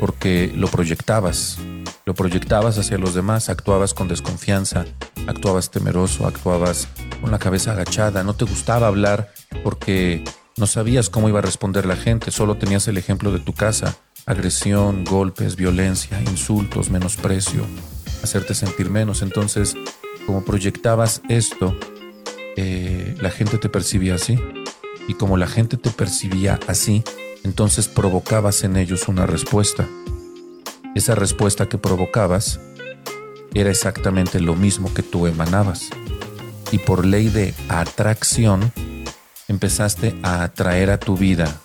[0.00, 1.58] porque lo proyectabas,
[2.04, 4.84] lo proyectabas hacia los demás, actuabas con desconfianza,
[5.26, 6.88] actuabas temeroso, actuabas
[7.20, 9.32] con la cabeza agachada, no te gustaba hablar
[9.64, 10.22] porque
[10.56, 13.96] no sabías cómo iba a responder la gente, solo tenías el ejemplo de tu casa,
[14.26, 17.64] agresión, golpes, violencia, insultos, menosprecio,
[18.22, 19.22] hacerte sentir menos.
[19.22, 19.76] Entonces,
[20.26, 21.76] como proyectabas esto,
[22.56, 24.38] eh, la gente te percibía así.
[25.08, 27.04] Y como la gente te percibía así,
[27.46, 29.86] entonces provocabas en ellos una respuesta.
[30.96, 32.58] Esa respuesta que provocabas
[33.54, 35.90] era exactamente lo mismo que tú emanabas.
[36.72, 38.72] Y por ley de atracción,
[39.46, 41.60] empezaste a atraer a tu vida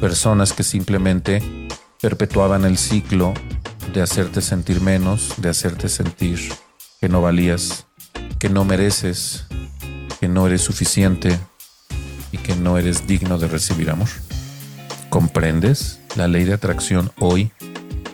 [0.00, 1.68] personas que simplemente
[2.00, 3.32] perpetuaban el ciclo
[3.94, 6.40] de hacerte sentir menos, de hacerte sentir
[7.00, 7.86] que no valías,
[8.40, 9.44] que no mereces,
[10.18, 11.38] que no eres suficiente
[12.32, 14.08] y que no eres digno de recibir amor.
[15.10, 17.50] ¿Comprendes la ley de atracción hoy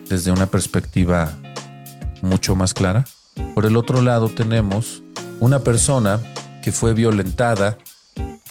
[0.08, 1.30] desde una perspectiva
[2.22, 3.04] mucho más clara?
[3.54, 5.02] Por el otro lado tenemos
[5.38, 6.18] una persona
[6.62, 7.76] que fue violentada,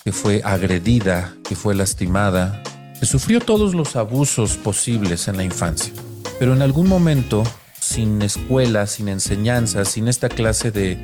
[0.03, 2.61] que fue agredida, que fue lastimada,
[2.99, 5.91] que sufrió todos los abusos posibles en la infancia.
[6.37, 7.43] Pero en algún momento,
[7.79, 11.01] sin escuela, sin enseñanza, sin esta clase de,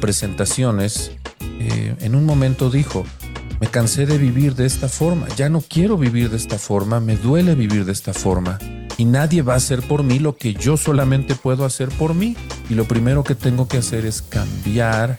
[0.00, 3.04] presentaciones, eh, en un momento dijo,
[3.60, 7.16] me cansé de vivir de esta forma, ya no quiero vivir de esta forma, me
[7.16, 8.58] duele vivir de esta forma
[9.00, 12.36] y nadie va a hacer por mí lo que yo solamente puedo hacer por mí.
[12.68, 15.18] Y lo primero que tengo que hacer es cambiar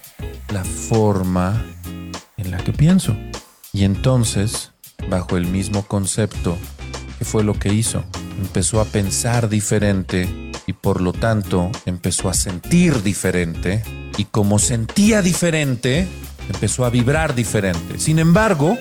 [0.53, 1.65] la forma
[2.37, 3.17] en la que pienso.
[3.73, 4.71] Y entonces,
[5.09, 6.59] bajo el mismo concepto,
[7.17, 8.03] ¿qué fue lo que hizo?
[8.39, 13.81] Empezó a pensar diferente y por lo tanto empezó a sentir diferente.
[14.15, 16.07] Y como sentía diferente,
[16.51, 17.99] empezó a vibrar diferente.
[17.99, 18.77] Sin embargo,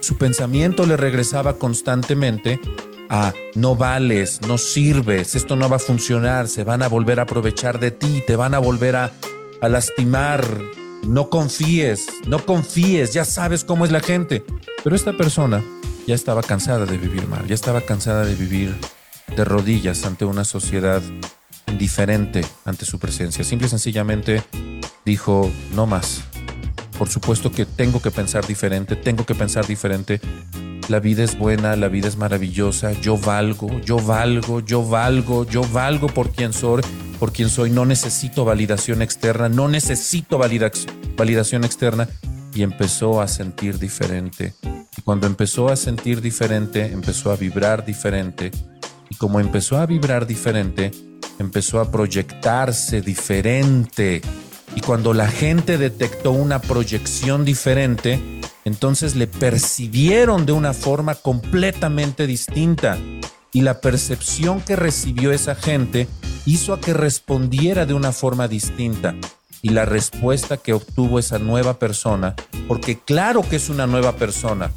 [0.00, 2.60] su pensamiento le regresaba constantemente
[3.08, 7.24] a no vales, no sirves, esto no va a funcionar, se van a volver a
[7.24, 9.12] aprovechar de ti, te van a volver a,
[9.60, 10.46] a lastimar,
[11.06, 14.44] no confíes, no confíes, ya sabes cómo es la gente.
[14.84, 15.62] Pero esta persona
[16.06, 18.74] ya estaba cansada de vivir mal, ya estaba cansada de vivir
[19.36, 21.02] de rodillas ante una sociedad
[21.66, 23.44] indiferente ante su presencia.
[23.44, 24.42] Simple y sencillamente
[25.04, 26.29] dijo, no más.
[27.00, 30.20] Por supuesto que tengo que pensar diferente, tengo que pensar diferente.
[30.90, 35.62] La vida es buena, la vida es maravillosa, yo valgo, yo valgo, yo valgo, yo
[35.62, 36.82] valgo por quien soy,
[37.18, 42.06] por quien soy, no necesito validación externa, no necesito validación externa.
[42.52, 44.52] Y empezó a sentir diferente.
[44.94, 48.50] Y cuando empezó a sentir diferente, empezó a vibrar diferente.
[49.08, 50.90] Y como empezó a vibrar diferente,
[51.38, 54.20] empezó a proyectarse diferente.
[54.74, 62.26] Y cuando la gente detectó una proyección diferente, entonces le percibieron de una forma completamente
[62.26, 62.98] distinta.
[63.52, 66.06] Y la percepción que recibió esa gente
[66.46, 69.14] hizo a que respondiera de una forma distinta.
[69.62, 72.34] Y la respuesta que obtuvo esa nueva persona,
[72.66, 74.70] porque claro que es una nueva persona,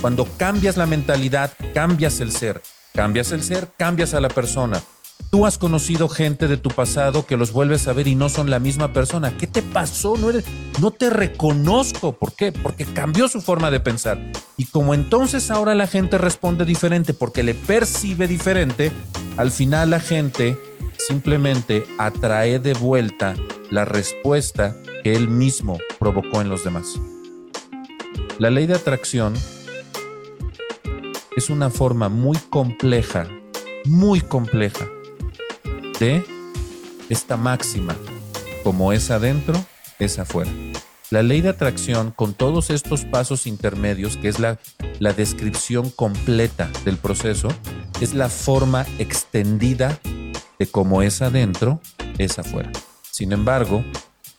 [0.00, 2.62] cuando cambias la mentalidad, cambias el ser.
[2.94, 4.82] Cambias el ser, cambias a la persona.
[5.30, 8.50] Tú has conocido gente de tu pasado que los vuelves a ver y no son
[8.50, 9.36] la misma persona.
[9.36, 10.16] ¿Qué te pasó?
[10.16, 10.44] No, eres,
[10.80, 12.12] no te reconozco.
[12.12, 12.52] ¿Por qué?
[12.52, 14.18] Porque cambió su forma de pensar.
[14.56, 18.92] Y como entonces ahora la gente responde diferente porque le percibe diferente,
[19.36, 20.58] al final la gente
[20.98, 23.34] simplemente atrae de vuelta
[23.70, 27.00] la respuesta que él mismo provocó en los demás.
[28.38, 29.34] La ley de atracción
[31.36, 33.26] es una forma muy compleja,
[33.86, 34.86] muy compleja
[36.02, 36.24] de
[37.10, 37.96] esta máxima,
[38.64, 39.54] como es adentro,
[40.00, 40.50] es afuera.
[41.10, 44.58] La ley de atracción, con todos estos pasos intermedios, que es la,
[44.98, 47.50] la descripción completa del proceso,
[48.00, 49.96] es la forma extendida
[50.58, 51.80] de cómo es adentro,
[52.18, 52.72] es afuera.
[53.08, 53.84] Sin embargo,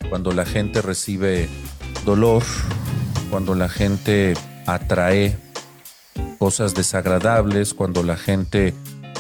[0.10, 1.48] cuando la gente recibe
[2.04, 2.44] dolor,
[3.30, 4.34] cuando la gente
[4.68, 5.38] atrae
[6.40, 8.74] cosas desagradables, cuando la gente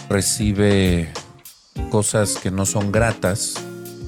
[0.10, 1.10] recibe
[1.90, 3.56] cosas que no son gratas,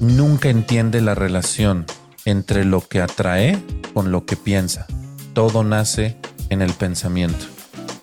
[0.00, 1.86] nunca entiende la relación
[2.24, 3.58] entre lo que atrae
[3.94, 4.86] con lo que piensa.
[5.32, 6.16] Todo nace
[6.50, 7.46] en el pensamiento.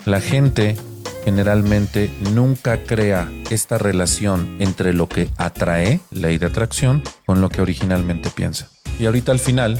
[0.05, 0.75] La gente
[1.23, 7.61] generalmente nunca crea esta relación entre lo que atrae, ley de atracción, con lo que
[7.61, 8.69] originalmente piensa.
[8.99, 9.79] Y ahorita al final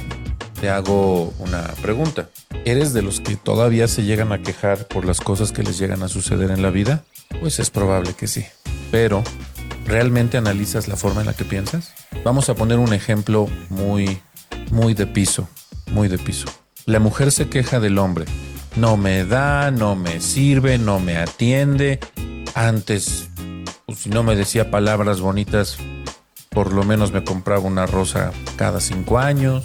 [0.59, 2.29] te hago una pregunta.
[2.65, 6.03] ¿Eres de los que todavía se llegan a quejar por las cosas que les llegan
[6.03, 7.03] a suceder en la vida?
[7.41, 8.45] Pues es probable que sí.
[8.89, 9.23] Pero,
[9.85, 11.93] ¿realmente analizas la forma en la que piensas?
[12.23, 14.19] Vamos a poner un ejemplo muy,
[14.71, 15.47] muy de piso,
[15.91, 16.47] muy de piso.
[16.85, 18.25] La mujer se queja del hombre.
[18.75, 21.99] No me da, no me sirve, no me atiende.
[22.55, 23.29] Antes,
[23.85, 25.77] pues, si no me decía palabras bonitas,
[26.49, 29.63] por lo menos me compraba una rosa cada cinco años.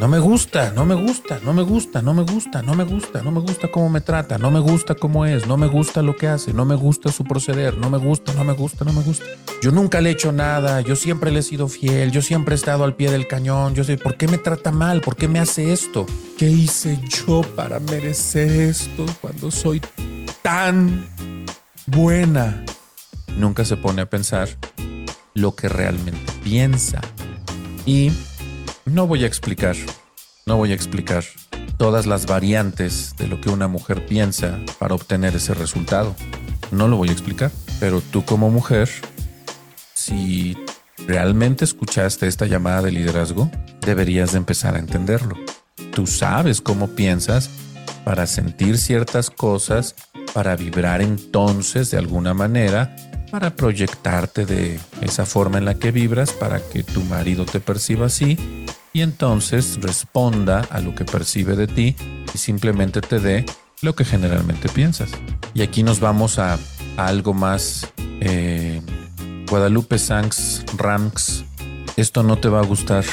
[0.00, 3.22] No me gusta, no me gusta, no me gusta, no me gusta, no me gusta,
[3.22, 6.16] no me gusta cómo me trata, no me gusta cómo es, no me gusta lo
[6.16, 9.02] que hace, no me gusta su proceder, no me gusta, no me gusta, no me
[9.02, 9.24] gusta.
[9.62, 12.58] Yo nunca le he hecho nada, yo siempre le he sido fiel, yo siempre he
[12.58, 15.00] estado al pie del cañón, yo sé, ¿por qué me trata mal?
[15.00, 16.06] ¿Por qué me hace esto?
[16.36, 19.80] ¿Qué hice yo para merecer esto cuando soy
[20.42, 21.06] tan
[21.86, 22.64] buena?
[23.38, 24.48] Nunca se pone a pensar
[25.34, 27.00] lo que realmente piensa.
[27.86, 28.12] Y
[28.84, 29.76] no voy a explicar,
[30.46, 31.24] no voy a explicar
[31.78, 36.14] todas las variantes de lo que una mujer piensa para obtener ese resultado.
[36.70, 38.90] No lo voy a explicar, pero tú como mujer,
[39.94, 40.56] si
[41.06, 45.36] realmente escuchaste esta llamada de liderazgo, deberías de empezar a entenderlo.
[45.92, 47.48] Tú sabes cómo piensas
[48.04, 49.94] para sentir ciertas cosas,
[50.34, 52.94] para vibrar entonces de alguna manera
[53.30, 58.06] para proyectarte de esa forma en la que vibras para que tu marido te perciba
[58.06, 58.38] así
[58.94, 61.96] y entonces responda a lo que percibe de ti
[62.32, 63.44] y simplemente te dé
[63.82, 65.10] lo que generalmente piensas.
[65.52, 66.58] Y aquí nos vamos a,
[66.96, 67.92] algo más.
[68.20, 68.80] Eh,
[69.50, 71.44] Guadalupe Sanks Ranks.
[71.96, 73.04] Esto no te va a gustar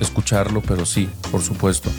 [0.00, 1.90] escucharlo, pero sí, por supuesto.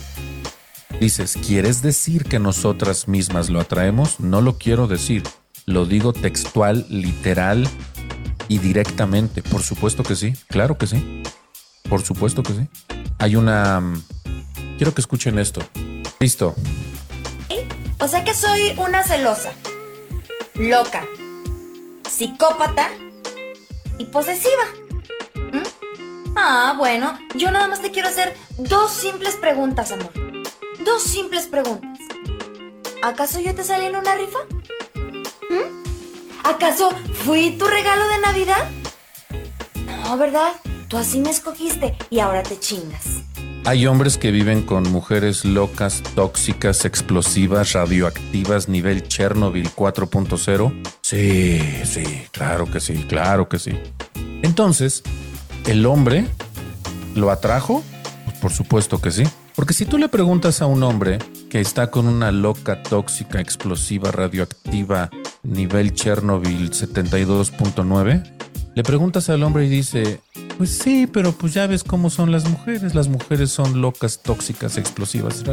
[0.99, 4.19] Dices, ¿quieres decir que nosotras mismas lo atraemos?
[4.19, 5.23] No lo quiero decir.
[5.65, 7.67] Lo digo textual, literal
[8.47, 9.43] y directamente.
[9.43, 11.23] Por supuesto que sí, claro que sí.
[11.89, 12.67] Por supuesto que sí.
[13.19, 13.79] Hay una...
[13.79, 14.03] Mm,
[14.77, 15.61] quiero que escuchen esto.
[16.19, 16.55] Listo.
[18.01, 19.53] O sea que soy una celosa,
[20.55, 21.05] loca,
[22.09, 22.89] psicópata
[23.99, 24.63] y posesiva.
[25.35, 26.33] ¿Mm?
[26.35, 30.11] Ah, bueno, yo nada más te quiero hacer dos simples preguntas, amor.
[30.83, 31.99] Dos simples preguntas.
[33.03, 34.39] ¿Acaso yo te salí en una rifa?
[35.51, 36.43] ¿Mm?
[36.43, 36.89] ¿Acaso
[37.23, 38.67] fui tu regalo de Navidad?
[39.85, 40.53] No, ¿verdad?
[40.91, 43.23] Tú así me escogiste y ahora te chingas.
[43.63, 50.84] Hay hombres que viven con mujeres locas, tóxicas, explosivas, radioactivas, nivel Chernobyl 4.0.
[50.99, 53.71] Sí, sí, claro que sí, claro que sí.
[54.41, 55.01] Entonces,
[55.65, 56.25] ¿el hombre
[57.15, 57.82] lo atrajo?
[58.25, 59.23] Pues por supuesto que sí.
[59.56, 64.12] Porque si tú le preguntas a un hombre que está con una loca, tóxica, explosiva,
[64.12, 65.10] radioactiva,
[65.43, 68.34] nivel Chernobyl 72.9,
[68.75, 70.19] le preguntas al hombre y dice,
[70.62, 72.93] pues sí, pero pues ya ves cómo son las mujeres.
[72.93, 75.43] Las mujeres son locas, tóxicas, explosivas.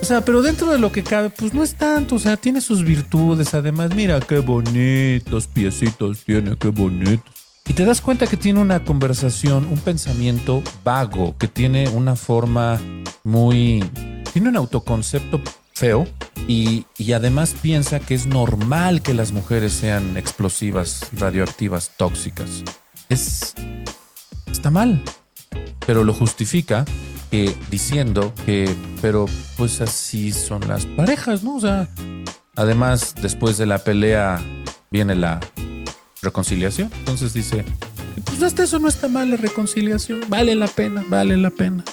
[0.00, 2.16] O sea, pero dentro de lo que cabe, pues no es tanto.
[2.16, 3.54] O sea, tiene sus virtudes.
[3.54, 7.32] Además, mira qué bonitos piecitos tiene, qué bonitos.
[7.68, 12.80] Y te das cuenta que tiene una conversación, un pensamiento vago, que tiene una forma
[13.22, 13.88] muy...
[14.32, 15.40] Tiene un autoconcepto
[15.72, 16.08] feo
[16.48, 22.64] y, y, además piensa que es normal que las mujeres sean explosivas, radioactivas, tóxicas.
[23.08, 23.54] Es...
[24.46, 25.02] Está mal,
[25.86, 26.84] pero lo justifica
[27.30, 29.26] que, diciendo que, pero
[29.56, 31.56] pues así son las parejas, ¿no?
[31.56, 31.88] O sea,
[32.56, 34.40] además después de la pelea
[34.90, 35.40] viene la
[36.20, 36.90] reconciliación.
[36.98, 37.64] Entonces dice,
[38.24, 41.84] pues hasta eso no está mal la reconciliación, vale la pena, vale la pena.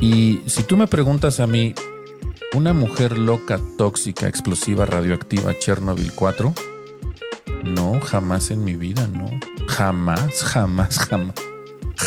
[0.00, 1.74] Y si tú me preguntas a mí,
[2.54, 6.52] una mujer loca, tóxica, explosiva, radioactiva, Chernobyl 4,
[7.64, 9.30] no, jamás en mi vida, no.
[9.68, 11.51] Jamás, jamás, jamás.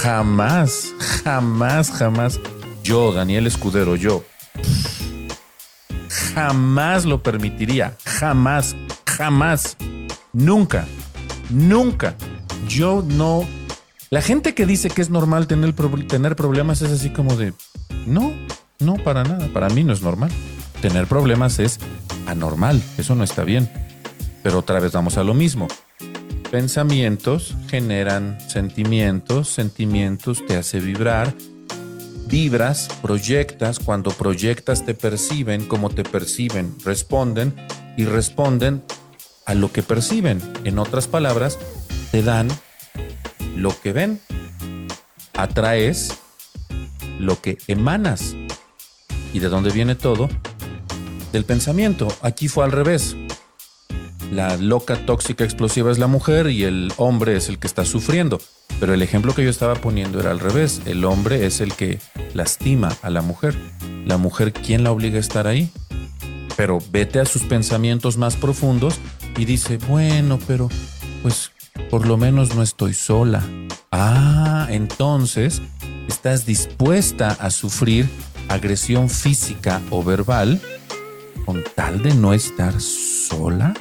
[0.02, 0.94] Jamás,
[1.24, 2.40] jamás, jamás.
[2.84, 4.24] Yo, Daniel Escudero, yo.
[6.34, 7.98] jamás lo permitiría.
[8.06, 8.76] Jamás,
[9.06, 9.78] jamás,
[10.34, 10.86] nunca,
[11.50, 12.16] nunca.
[12.68, 13.48] Yo no...
[14.10, 15.74] La gente que dice que es normal tener,
[16.36, 17.54] problemas es así como de...
[18.06, 18.34] No,
[18.80, 19.48] no, para nada.
[19.54, 20.32] Para mí no es normal.
[20.82, 21.80] Tener problemas es
[22.28, 22.82] anormal.
[22.98, 23.70] Eso no está bien.
[24.44, 25.68] Pero otra vez vamos a lo mismo.
[26.56, 31.34] Pensamientos generan sentimientos, sentimientos te hace vibrar,
[32.28, 37.54] vibras, proyectas, cuando proyectas te perciben, como te perciben, responden
[37.98, 38.86] y responden
[39.46, 40.42] a lo que perciben.
[40.64, 41.60] En otras palabras,
[42.12, 42.48] te dan
[43.58, 44.22] lo que ven.
[45.34, 46.18] Atraes
[47.20, 48.34] lo que emanas.
[49.34, 50.30] ¿Y de dónde viene todo?
[51.34, 52.08] Del pensamiento.
[52.22, 53.14] Aquí fue al revés.
[54.32, 58.40] La loca, tóxica, explosiva es la mujer y el hombre es el que está sufriendo.
[58.80, 60.82] Pero el ejemplo que yo estaba poniendo era al revés.
[60.86, 62.00] El hombre es el que
[62.34, 63.56] lastima a la mujer.
[64.06, 65.70] La mujer, ¿quién la obliga a estar ahí?
[66.58, 69.00] Pero vete a sus pensamientos más profundos
[69.38, 70.70] y dice, bueno, pero
[71.22, 71.52] pues
[71.90, 73.44] por lo menos no estoy sola.
[73.92, 75.62] Ah, entonces
[76.08, 78.10] estás dispuesta a sufrir
[78.50, 80.62] agresión física o verbal
[81.46, 83.74] con tal de no estar sola.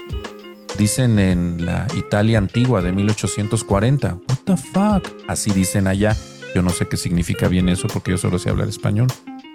[0.79, 4.19] Dicen en la Italia antigua de 1840.
[4.29, 5.09] What the fuck?
[5.29, 6.17] Así dicen allá.
[6.55, 9.09] Yo no sé qué significa bien eso porque yo solo sé hablar español.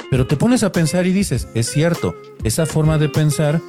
[0.10, 3.62] Pero te pones a pensar y dices, es cierto, esa forma de pensar,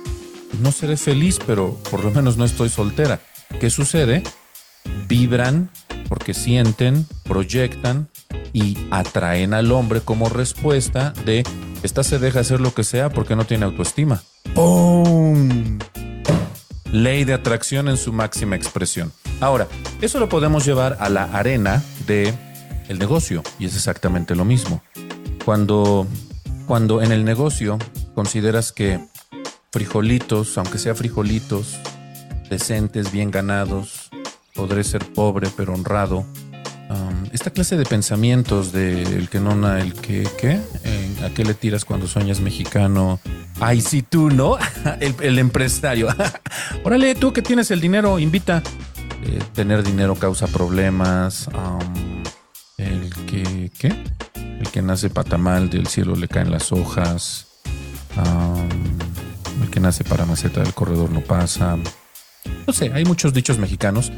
[0.62, 3.20] no seré feliz, pero por lo menos no estoy soltera.
[3.60, 4.22] ¿Qué sucede?
[5.06, 5.70] Vibran
[6.08, 8.08] porque sienten, proyectan
[8.52, 11.44] y atraen al hombre como respuesta de,
[11.82, 14.22] esta se deja hacer lo que sea porque no tiene autoestima.
[14.54, 15.78] ¡Pum!
[16.92, 19.12] Ley de atracción en su máxima expresión.
[19.40, 19.68] Ahora,
[20.00, 22.34] eso lo podemos llevar a la arena de
[22.88, 24.82] el negocio y es exactamente lo mismo.
[25.44, 26.06] Cuando,
[26.66, 27.78] cuando en el negocio
[28.14, 29.00] consideras que
[29.70, 31.78] frijolitos, aunque sea frijolitos,
[32.50, 34.10] decentes, bien ganados,
[34.54, 36.26] podré ser pobre pero honrado,
[37.32, 40.60] esta clase de pensamientos de el que no, el que, ¿qué?
[41.24, 43.20] ¿A qué le tiras cuando sueñas mexicano?
[43.60, 44.56] Ay, si tú, ¿no?
[45.00, 46.08] El, empresario.
[46.84, 48.62] Órale, tú que tienes el dinero, invita.
[49.22, 51.48] Eh, tener dinero causa problemas.
[52.78, 53.94] el que, ¿qué?
[54.34, 57.46] El que nace patamal, del cielo le caen las hojas.
[59.62, 61.76] el que nace para maceta del corredor no pasa.
[62.66, 64.10] No sé, hay muchos dichos mexicanos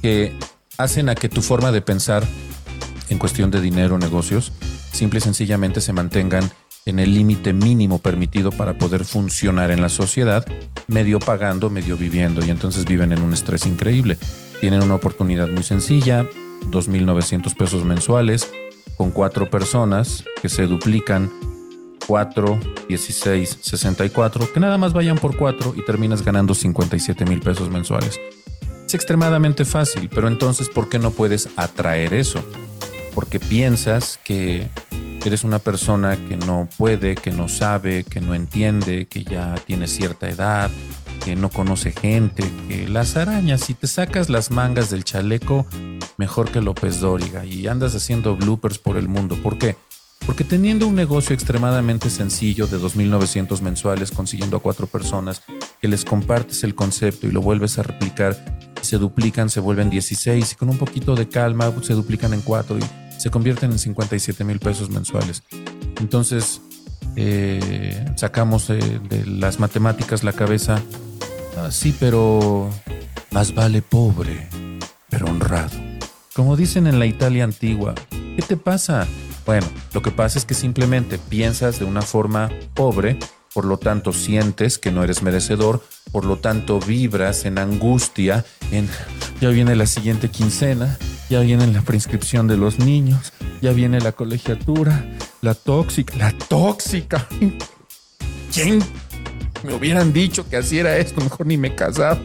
[0.00, 0.34] que
[0.78, 2.24] hacen a que tu forma de pensar
[3.08, 4.52] en cuestión de dinero, negocios,
[4.92, 6.50] simple y sencillamente se mantengan
[6.86, 10.46] en el límite mínimo permitido para poder funcionar en la sociedad,
[10.86, 14.18] medio pagando, medio viviendo, y entonces viven en un estrés increíble.
[14.60, 16.24] Tienen una oportunidad muy sencilla,
[16.70, 18.48] 2.900 pesos mensuales,
[18.96, 21.30] con cuatro personas que se duplican
[22.06, 27.68] 4, 16, 64, que nada más vayan por cuatro y terminas ganando 57 mil pesos
[27.68, 28.20] mensuales.
[28.86, 32.44] Es extremadamente fácil, pero entonces, ¿por qué no puedes atraer eso?
[33.14, 34.68] Porque piensas que
[35.24, 39.88] eres una persona que no puede, que no sabe, que no entiende, que ya tiene
[39.88, 40.70] cierta edad,
[41.24, 45.66] que no conoce gente, que las arañas, si te sacas las mangas del chaleco,
[46.16, 49.36] mejor que López Dóriga y andas haciendo bloopers por el mundo.
[49.42, 49.74] ¿Por qué?
[50.24, 55.42] Porque teniendo un negocio extremadamente sencillo de 2.900 mensuales, consiguiendo a cuatro personas,
[55.80, 58.36] que les compartes el concepto y lo vuelves a replicar,
[58.80, 62.78] se duplican, se vuelven 16 y con un poquito de calma se duplican en cuatro
[62.78, 65.42] y se convierten en 57 mil pesos mensuales.
[66.00, 66.60] Entonces,
[67.16, 70.82] eh, sacamos de, las matemáticas la cabeza,
[71.56, 72.70] ah, sí, pero
[73.30, 74.48] más vale pobre,
[75.08, 75.70] pero honrado.
[76.34, 79.06] Como dicen en la Italia antigua, ¿qué te pasa?
[79.46, 83.16] Bueno, lo que pasa es que simplemente piensas de una forma pobre,
[83.54, 88.88] por lo tanto sientes que no eres merecedor, por lo tanto vibras en angustia, en
[89.40, 90.98] ya viene la siguiente quincena,
[91.30, 93.32] ya viene la prescripción de los niños,
[93.62, 95.06] ya viene la colegiatura,
[95.42, 97.28] la tóxica, la tóxica.
[98.52, 98.82] ¿Quién
[99.62, 101.20] me hubieran dicho que así era esto?
[101.20, 102.18] Mejor ni me casaba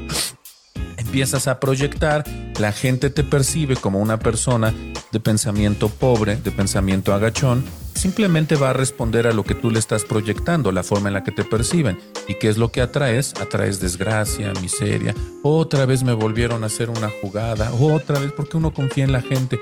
[1.12, 2.24] empiezas a proyectar,
[2.58, 4.74] la gente te percibe como una persona
[5.12, 9.80] de pensamiento pobre, de pensamiento agachón, simplemente va a responder a lo que tú le
[9.80, 12.00] estás proyectando, la forma en la que te perciben.
[12.28, 13.34] ¿Y qué es lo que atraes?
[13.40, 15.14] Atraes desgracia, miseria.
[15.44, 19.22] Otra vez me volvieron a hacer una jugada, otra vez, porque uno confía en la
[19.22, 19.60] gente.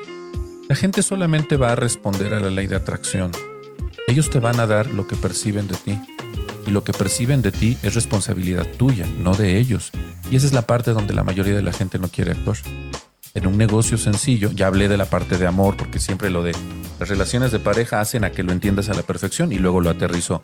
[0.68, 3.32] La gente solamente va a responder a la ley de atracción.
[4.08, 6.00] Ellos te van a dar lo que perciben de ti
[6.66, 9.92] y lo que perciben de ti es responsabilidad tuya, no de ellos.
[10.32, 12.58] Y esa es la parte donde la mayoría de la gente no quiere actuar.
[13.34, 16.54] En un negocio sencillo, ya hablé de la parte de amor, porque siempre lo de
[17.00, 19.90] las relaciones de pareja hacen a que lo entiendas a la perfección y luego lo
[19.90, 20.42] aterrizo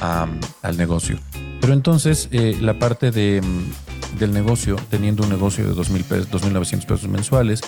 [0.00, 1.18] al negocio.
[1.60, 6.30] Pero entonces eh, la parte de, mm, del negocio, teniendo un negocio de 2.000 pesos,
[6.30, 7.60] 2.900 pesos mensuales,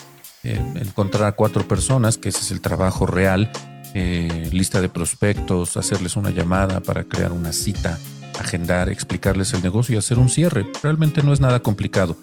[0.42, 3.50] eh, encontrar a cuatro personas, que ese es el trabajo real,
[3.94, 7.98] eh, lista de prospectos, hacerles una llamada para crear una cita,
[8.38, 10.66] agendar, explicarles el negocio y hacer un cierre.
[10.82, 12.16] Realmente no es nada complicado.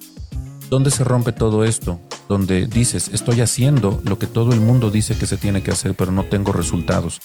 [0.70, 2.02] ¿Dónde se rompe todo esto?
[2.28, 5.96] Donde dices, estoy haciendo lo que todo el mundo dice que se tiene que hacer,
[5.96, 7.22] pero no tengo resultados.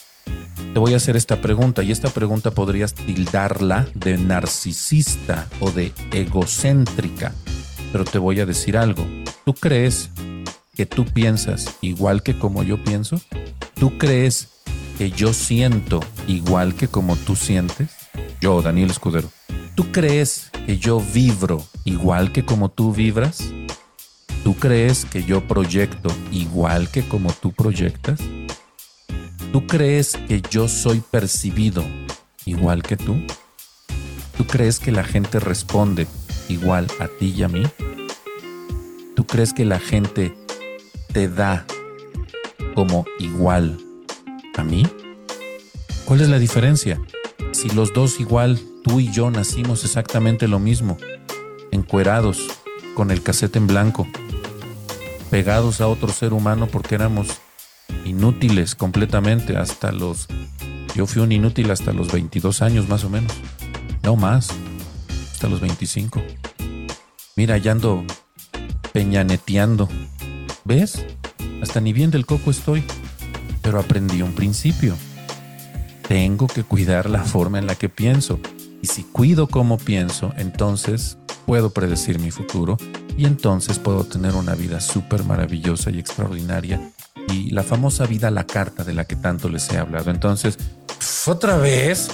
[0.73, 5.93] Te voy a hacer esta pregunta y esta pregunta podrías tildarla de narcisista o de
[6.13, 7.35] egocéntrica,
[7.91, 9.05] pero te voy a decir algo.
[9.45, 10.11] ¿Tú crees
[10.77, 13.21] que tú piensas igual que como yo pienso?
[13.75, 14.51] ¿Tú crees
[14.99, 17.91] que yo siento igual que como tú sientes?
[18.41, 19.29] Yo, Daniel Escudero.
[19.75, 23.53] ¿Tú crees que yo vibro igual que como tú vibras?
[24.45, 28.21] ¿Tú crees que yo proyecto igual que como tú proyectas?
[29.53, 31.85] ¿Tú crees que yo soy percibido
[32.45, 33.17] igual que tú?
[34.37, 36.07] ¿Tú crees que la gente responde
[36.49, 37.63] igual a ti y a mí?
[39.15, 40.35] ¿Tú crees que la gente
[41.13, 41.67] te da
[42.75, 43.79] como igual
[44.57, 44.87] a mí?
[46.05, 47.01] ¿Cuál es la diferencia?
[47.53, 50.97] Si los dos igual Tú y yo nacimos exactamente lo mismo,
[51.71, 52.39] encuerados,
[52.95, 54.07] con el casete en blanco,
[55.31, 57.29] pegados a otro ser humano porque éramos
[58.05, 60.29] inútiles completamente hasta los...
[60.95, 63.33] Yo fui un inútil hasta los 22 años más o menos,
[64.03, 64.51] no más,
[65.33, 66.23] hasta los 25.
[67.35, 68.05] Mira, ya ando
[68.93, 69.89] peñaneteando.
[70.65, 71.05] ¿Ves?
[71.63, 72.85] Hasta ni bien del coco estoy,
[73.63, 74.97] pero aprendí un principio.
[76.07, 78.39] Tengo que cuidar la forma en la que pienso.
[78.83, 81.17] Y si cuido cómo pienso, entonces
[81.47, 82.77] puedo predecir mi futuro
[83.17, 86.91] y entonces puedo tener una vida súper maravillosa y extraordinaria.
[87.29, 90.11] Y la famosa vida a la carta de la que tanto les he hablado.
[90.11, 90.59] Entonces,
[91.27, 92.09] otra vez,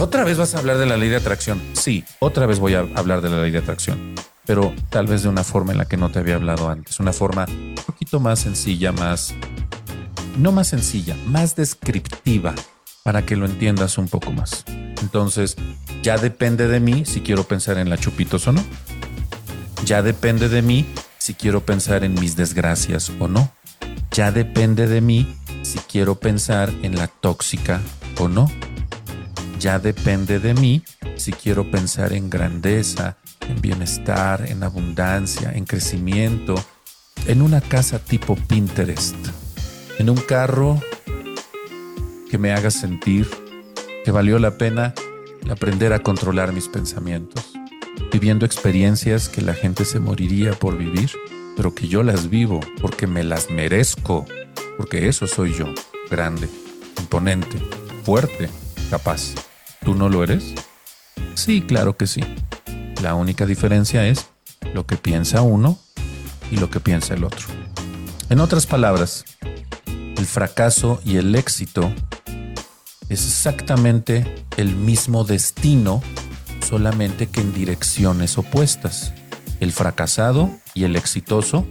[0.00, 1.62] otra vez vas a hablar de la ley de atracción.
[1.74, 4.14] Sí, otra vez voy a hablar de la ley de atracción,
[4.46, 6.98] pero tal vez de una forma en la que no te había hablado antes.
[6.98, 9.34] Una forma un poquito más sencilla, más...
[10.36, 12.54] No más sencilla, más descriptiva,
[13.04, 14.64] para que lo entiendas un poco más.
[15.02, 15.56] Entonces,
[16.02, 18.64] ya depende de mí si quiero pensar en la chupitos o no.
[19.84, 20.86] Ya depende de mí
[21.18, 23.52] si quiero pensar en mis desgracias o no.
[24.10, 27.80] Ya depende de mí si quiero pensar en la tóxica
[28.18, 28.50] o no.
[29.58, 30.82] Ya depende de mí
[31.16, 36.54] si quiero pensar en grandeza, en bienestar, en abundancia, en crecimiento,
[37.26, 39.16] en una casa tipo Pinterest,
[39.98, 40.80] en un carro
[42.30, 43.28] que me haga sentir
[44.02, 44.94] que valió la pena
[45.48, 47.52] aprender a controlar mis pensamientos,
[48.12, 51.10] viviendo experiencias que la gente se moriría por vivir,
[51.56, 54.26] pero que yo las vivo porque me las merezco,
[54.76, 55.66] porque eso soy yo,
[56.10, 56.48] grande,
[56.98, 57.58] imponente,
[58.04, 58.48] fuerte,
[58.90, 59.34] capaz.
[59.84, 60.54] ¿Tú no lo eres?
[61.34, 62.22] Sí, claro que sí.
[63.02, 64.26] La única diferencia es
[64.74, 65.78] lo que piensa uno
[66.50, 67.46] y lo que piensa el otro.
[68.28, 69.24] En otras palabras,
[70.16, 71.92] el fracaso y el éxito
[73.10, 76.00] es exactamente el mismo destino,
[76.66, 79.12] solamente que en direcciones opuestas.
[79.58, 81.66] El fracasado y el exitoso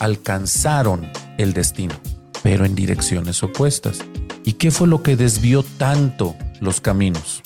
[0.00, 1.94] alcanzaron el destino,
[2.42, 3.98] pero en direcciones opuestas.
[4.44, 7.42] ¿Y qué fue lo que desvió tanto los caminos?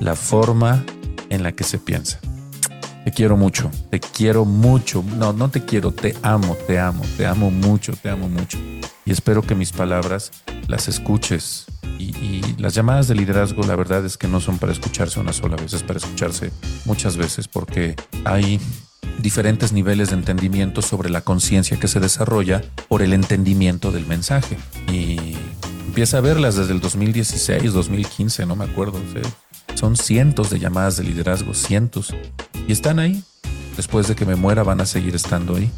[0.00, 0.82] La forma
[1.28, 2.18] en la que se piensa.
[3.04, 5.04] Te quiero mucho, te quiero mucho.
[5.16, 8.58] No, no te quiero, te amo, te amo, te amo mucho, te amo mucho.
[9.04, 10.32] Y espero que mis palabras
[10.66, 11.66] las escuches
[12.26, 15.56] y, las llamadas de liderazgo, la verdad es que no son para escucharse una sola
[15.56, 16.50] vez, es para escucharse
[16.84, 18.60] muchas veces, porque hay
[19.18, 24.56] diferentes niveles de entendimiento sobre la conciencia que se desarrolla por el entendimiento del mensaje.
[24.92, 25.36] Y
[25.86, 29.00] empieza a verlas desde el 2016, 2015, no me acuerdo.
[29.74, 32.14] son cientos de llamadas de liderazgo, cientos.
[32.66, 33.22] Y están ahí.
[33.76, 35.70] Después de que me muera van a seguir estando ahí.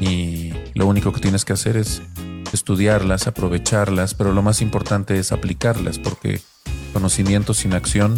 [0.00, 2.02] Y lo único que tienes que hacer es
[2.52, 6.40] estudiarlas, aprovecharlas, pero lo más importante es aplicarlas, porque
[6.92, 8.16] conocimiento sin acción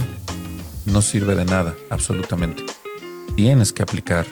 [0.87, 2.65] no sirve de nada, absolutamente.
[3.37, 4.27] Tienes que aplicar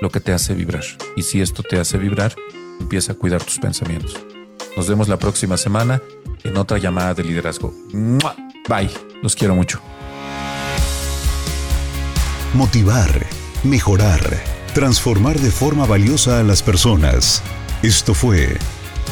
[0.00, 0.84] lo que te hace vibrar.
[1.16, 2.34] Y si esto te hace vibrar,
[2.80, 4.18] empieza a cuidar tus pensamientos.
[4.76, 6.02] Nos vemos la próxima semana
[6.44, 7.72] en otra llamada de liderazgo.
[8.68, 8.90] Bye.
[9.22, 9.80] Los quiero mucho.
[12.54, 13.26] Motivar,
[13.62, 14.20] mejorar,
[14.74, 17.42] transformar de forma valiosa a las personas.
[17.82, 18.58] Esto fue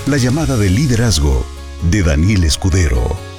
[0.06, 1.44] la llamada de liderazgo
[1.82, 3.29] de Daniel Escudero.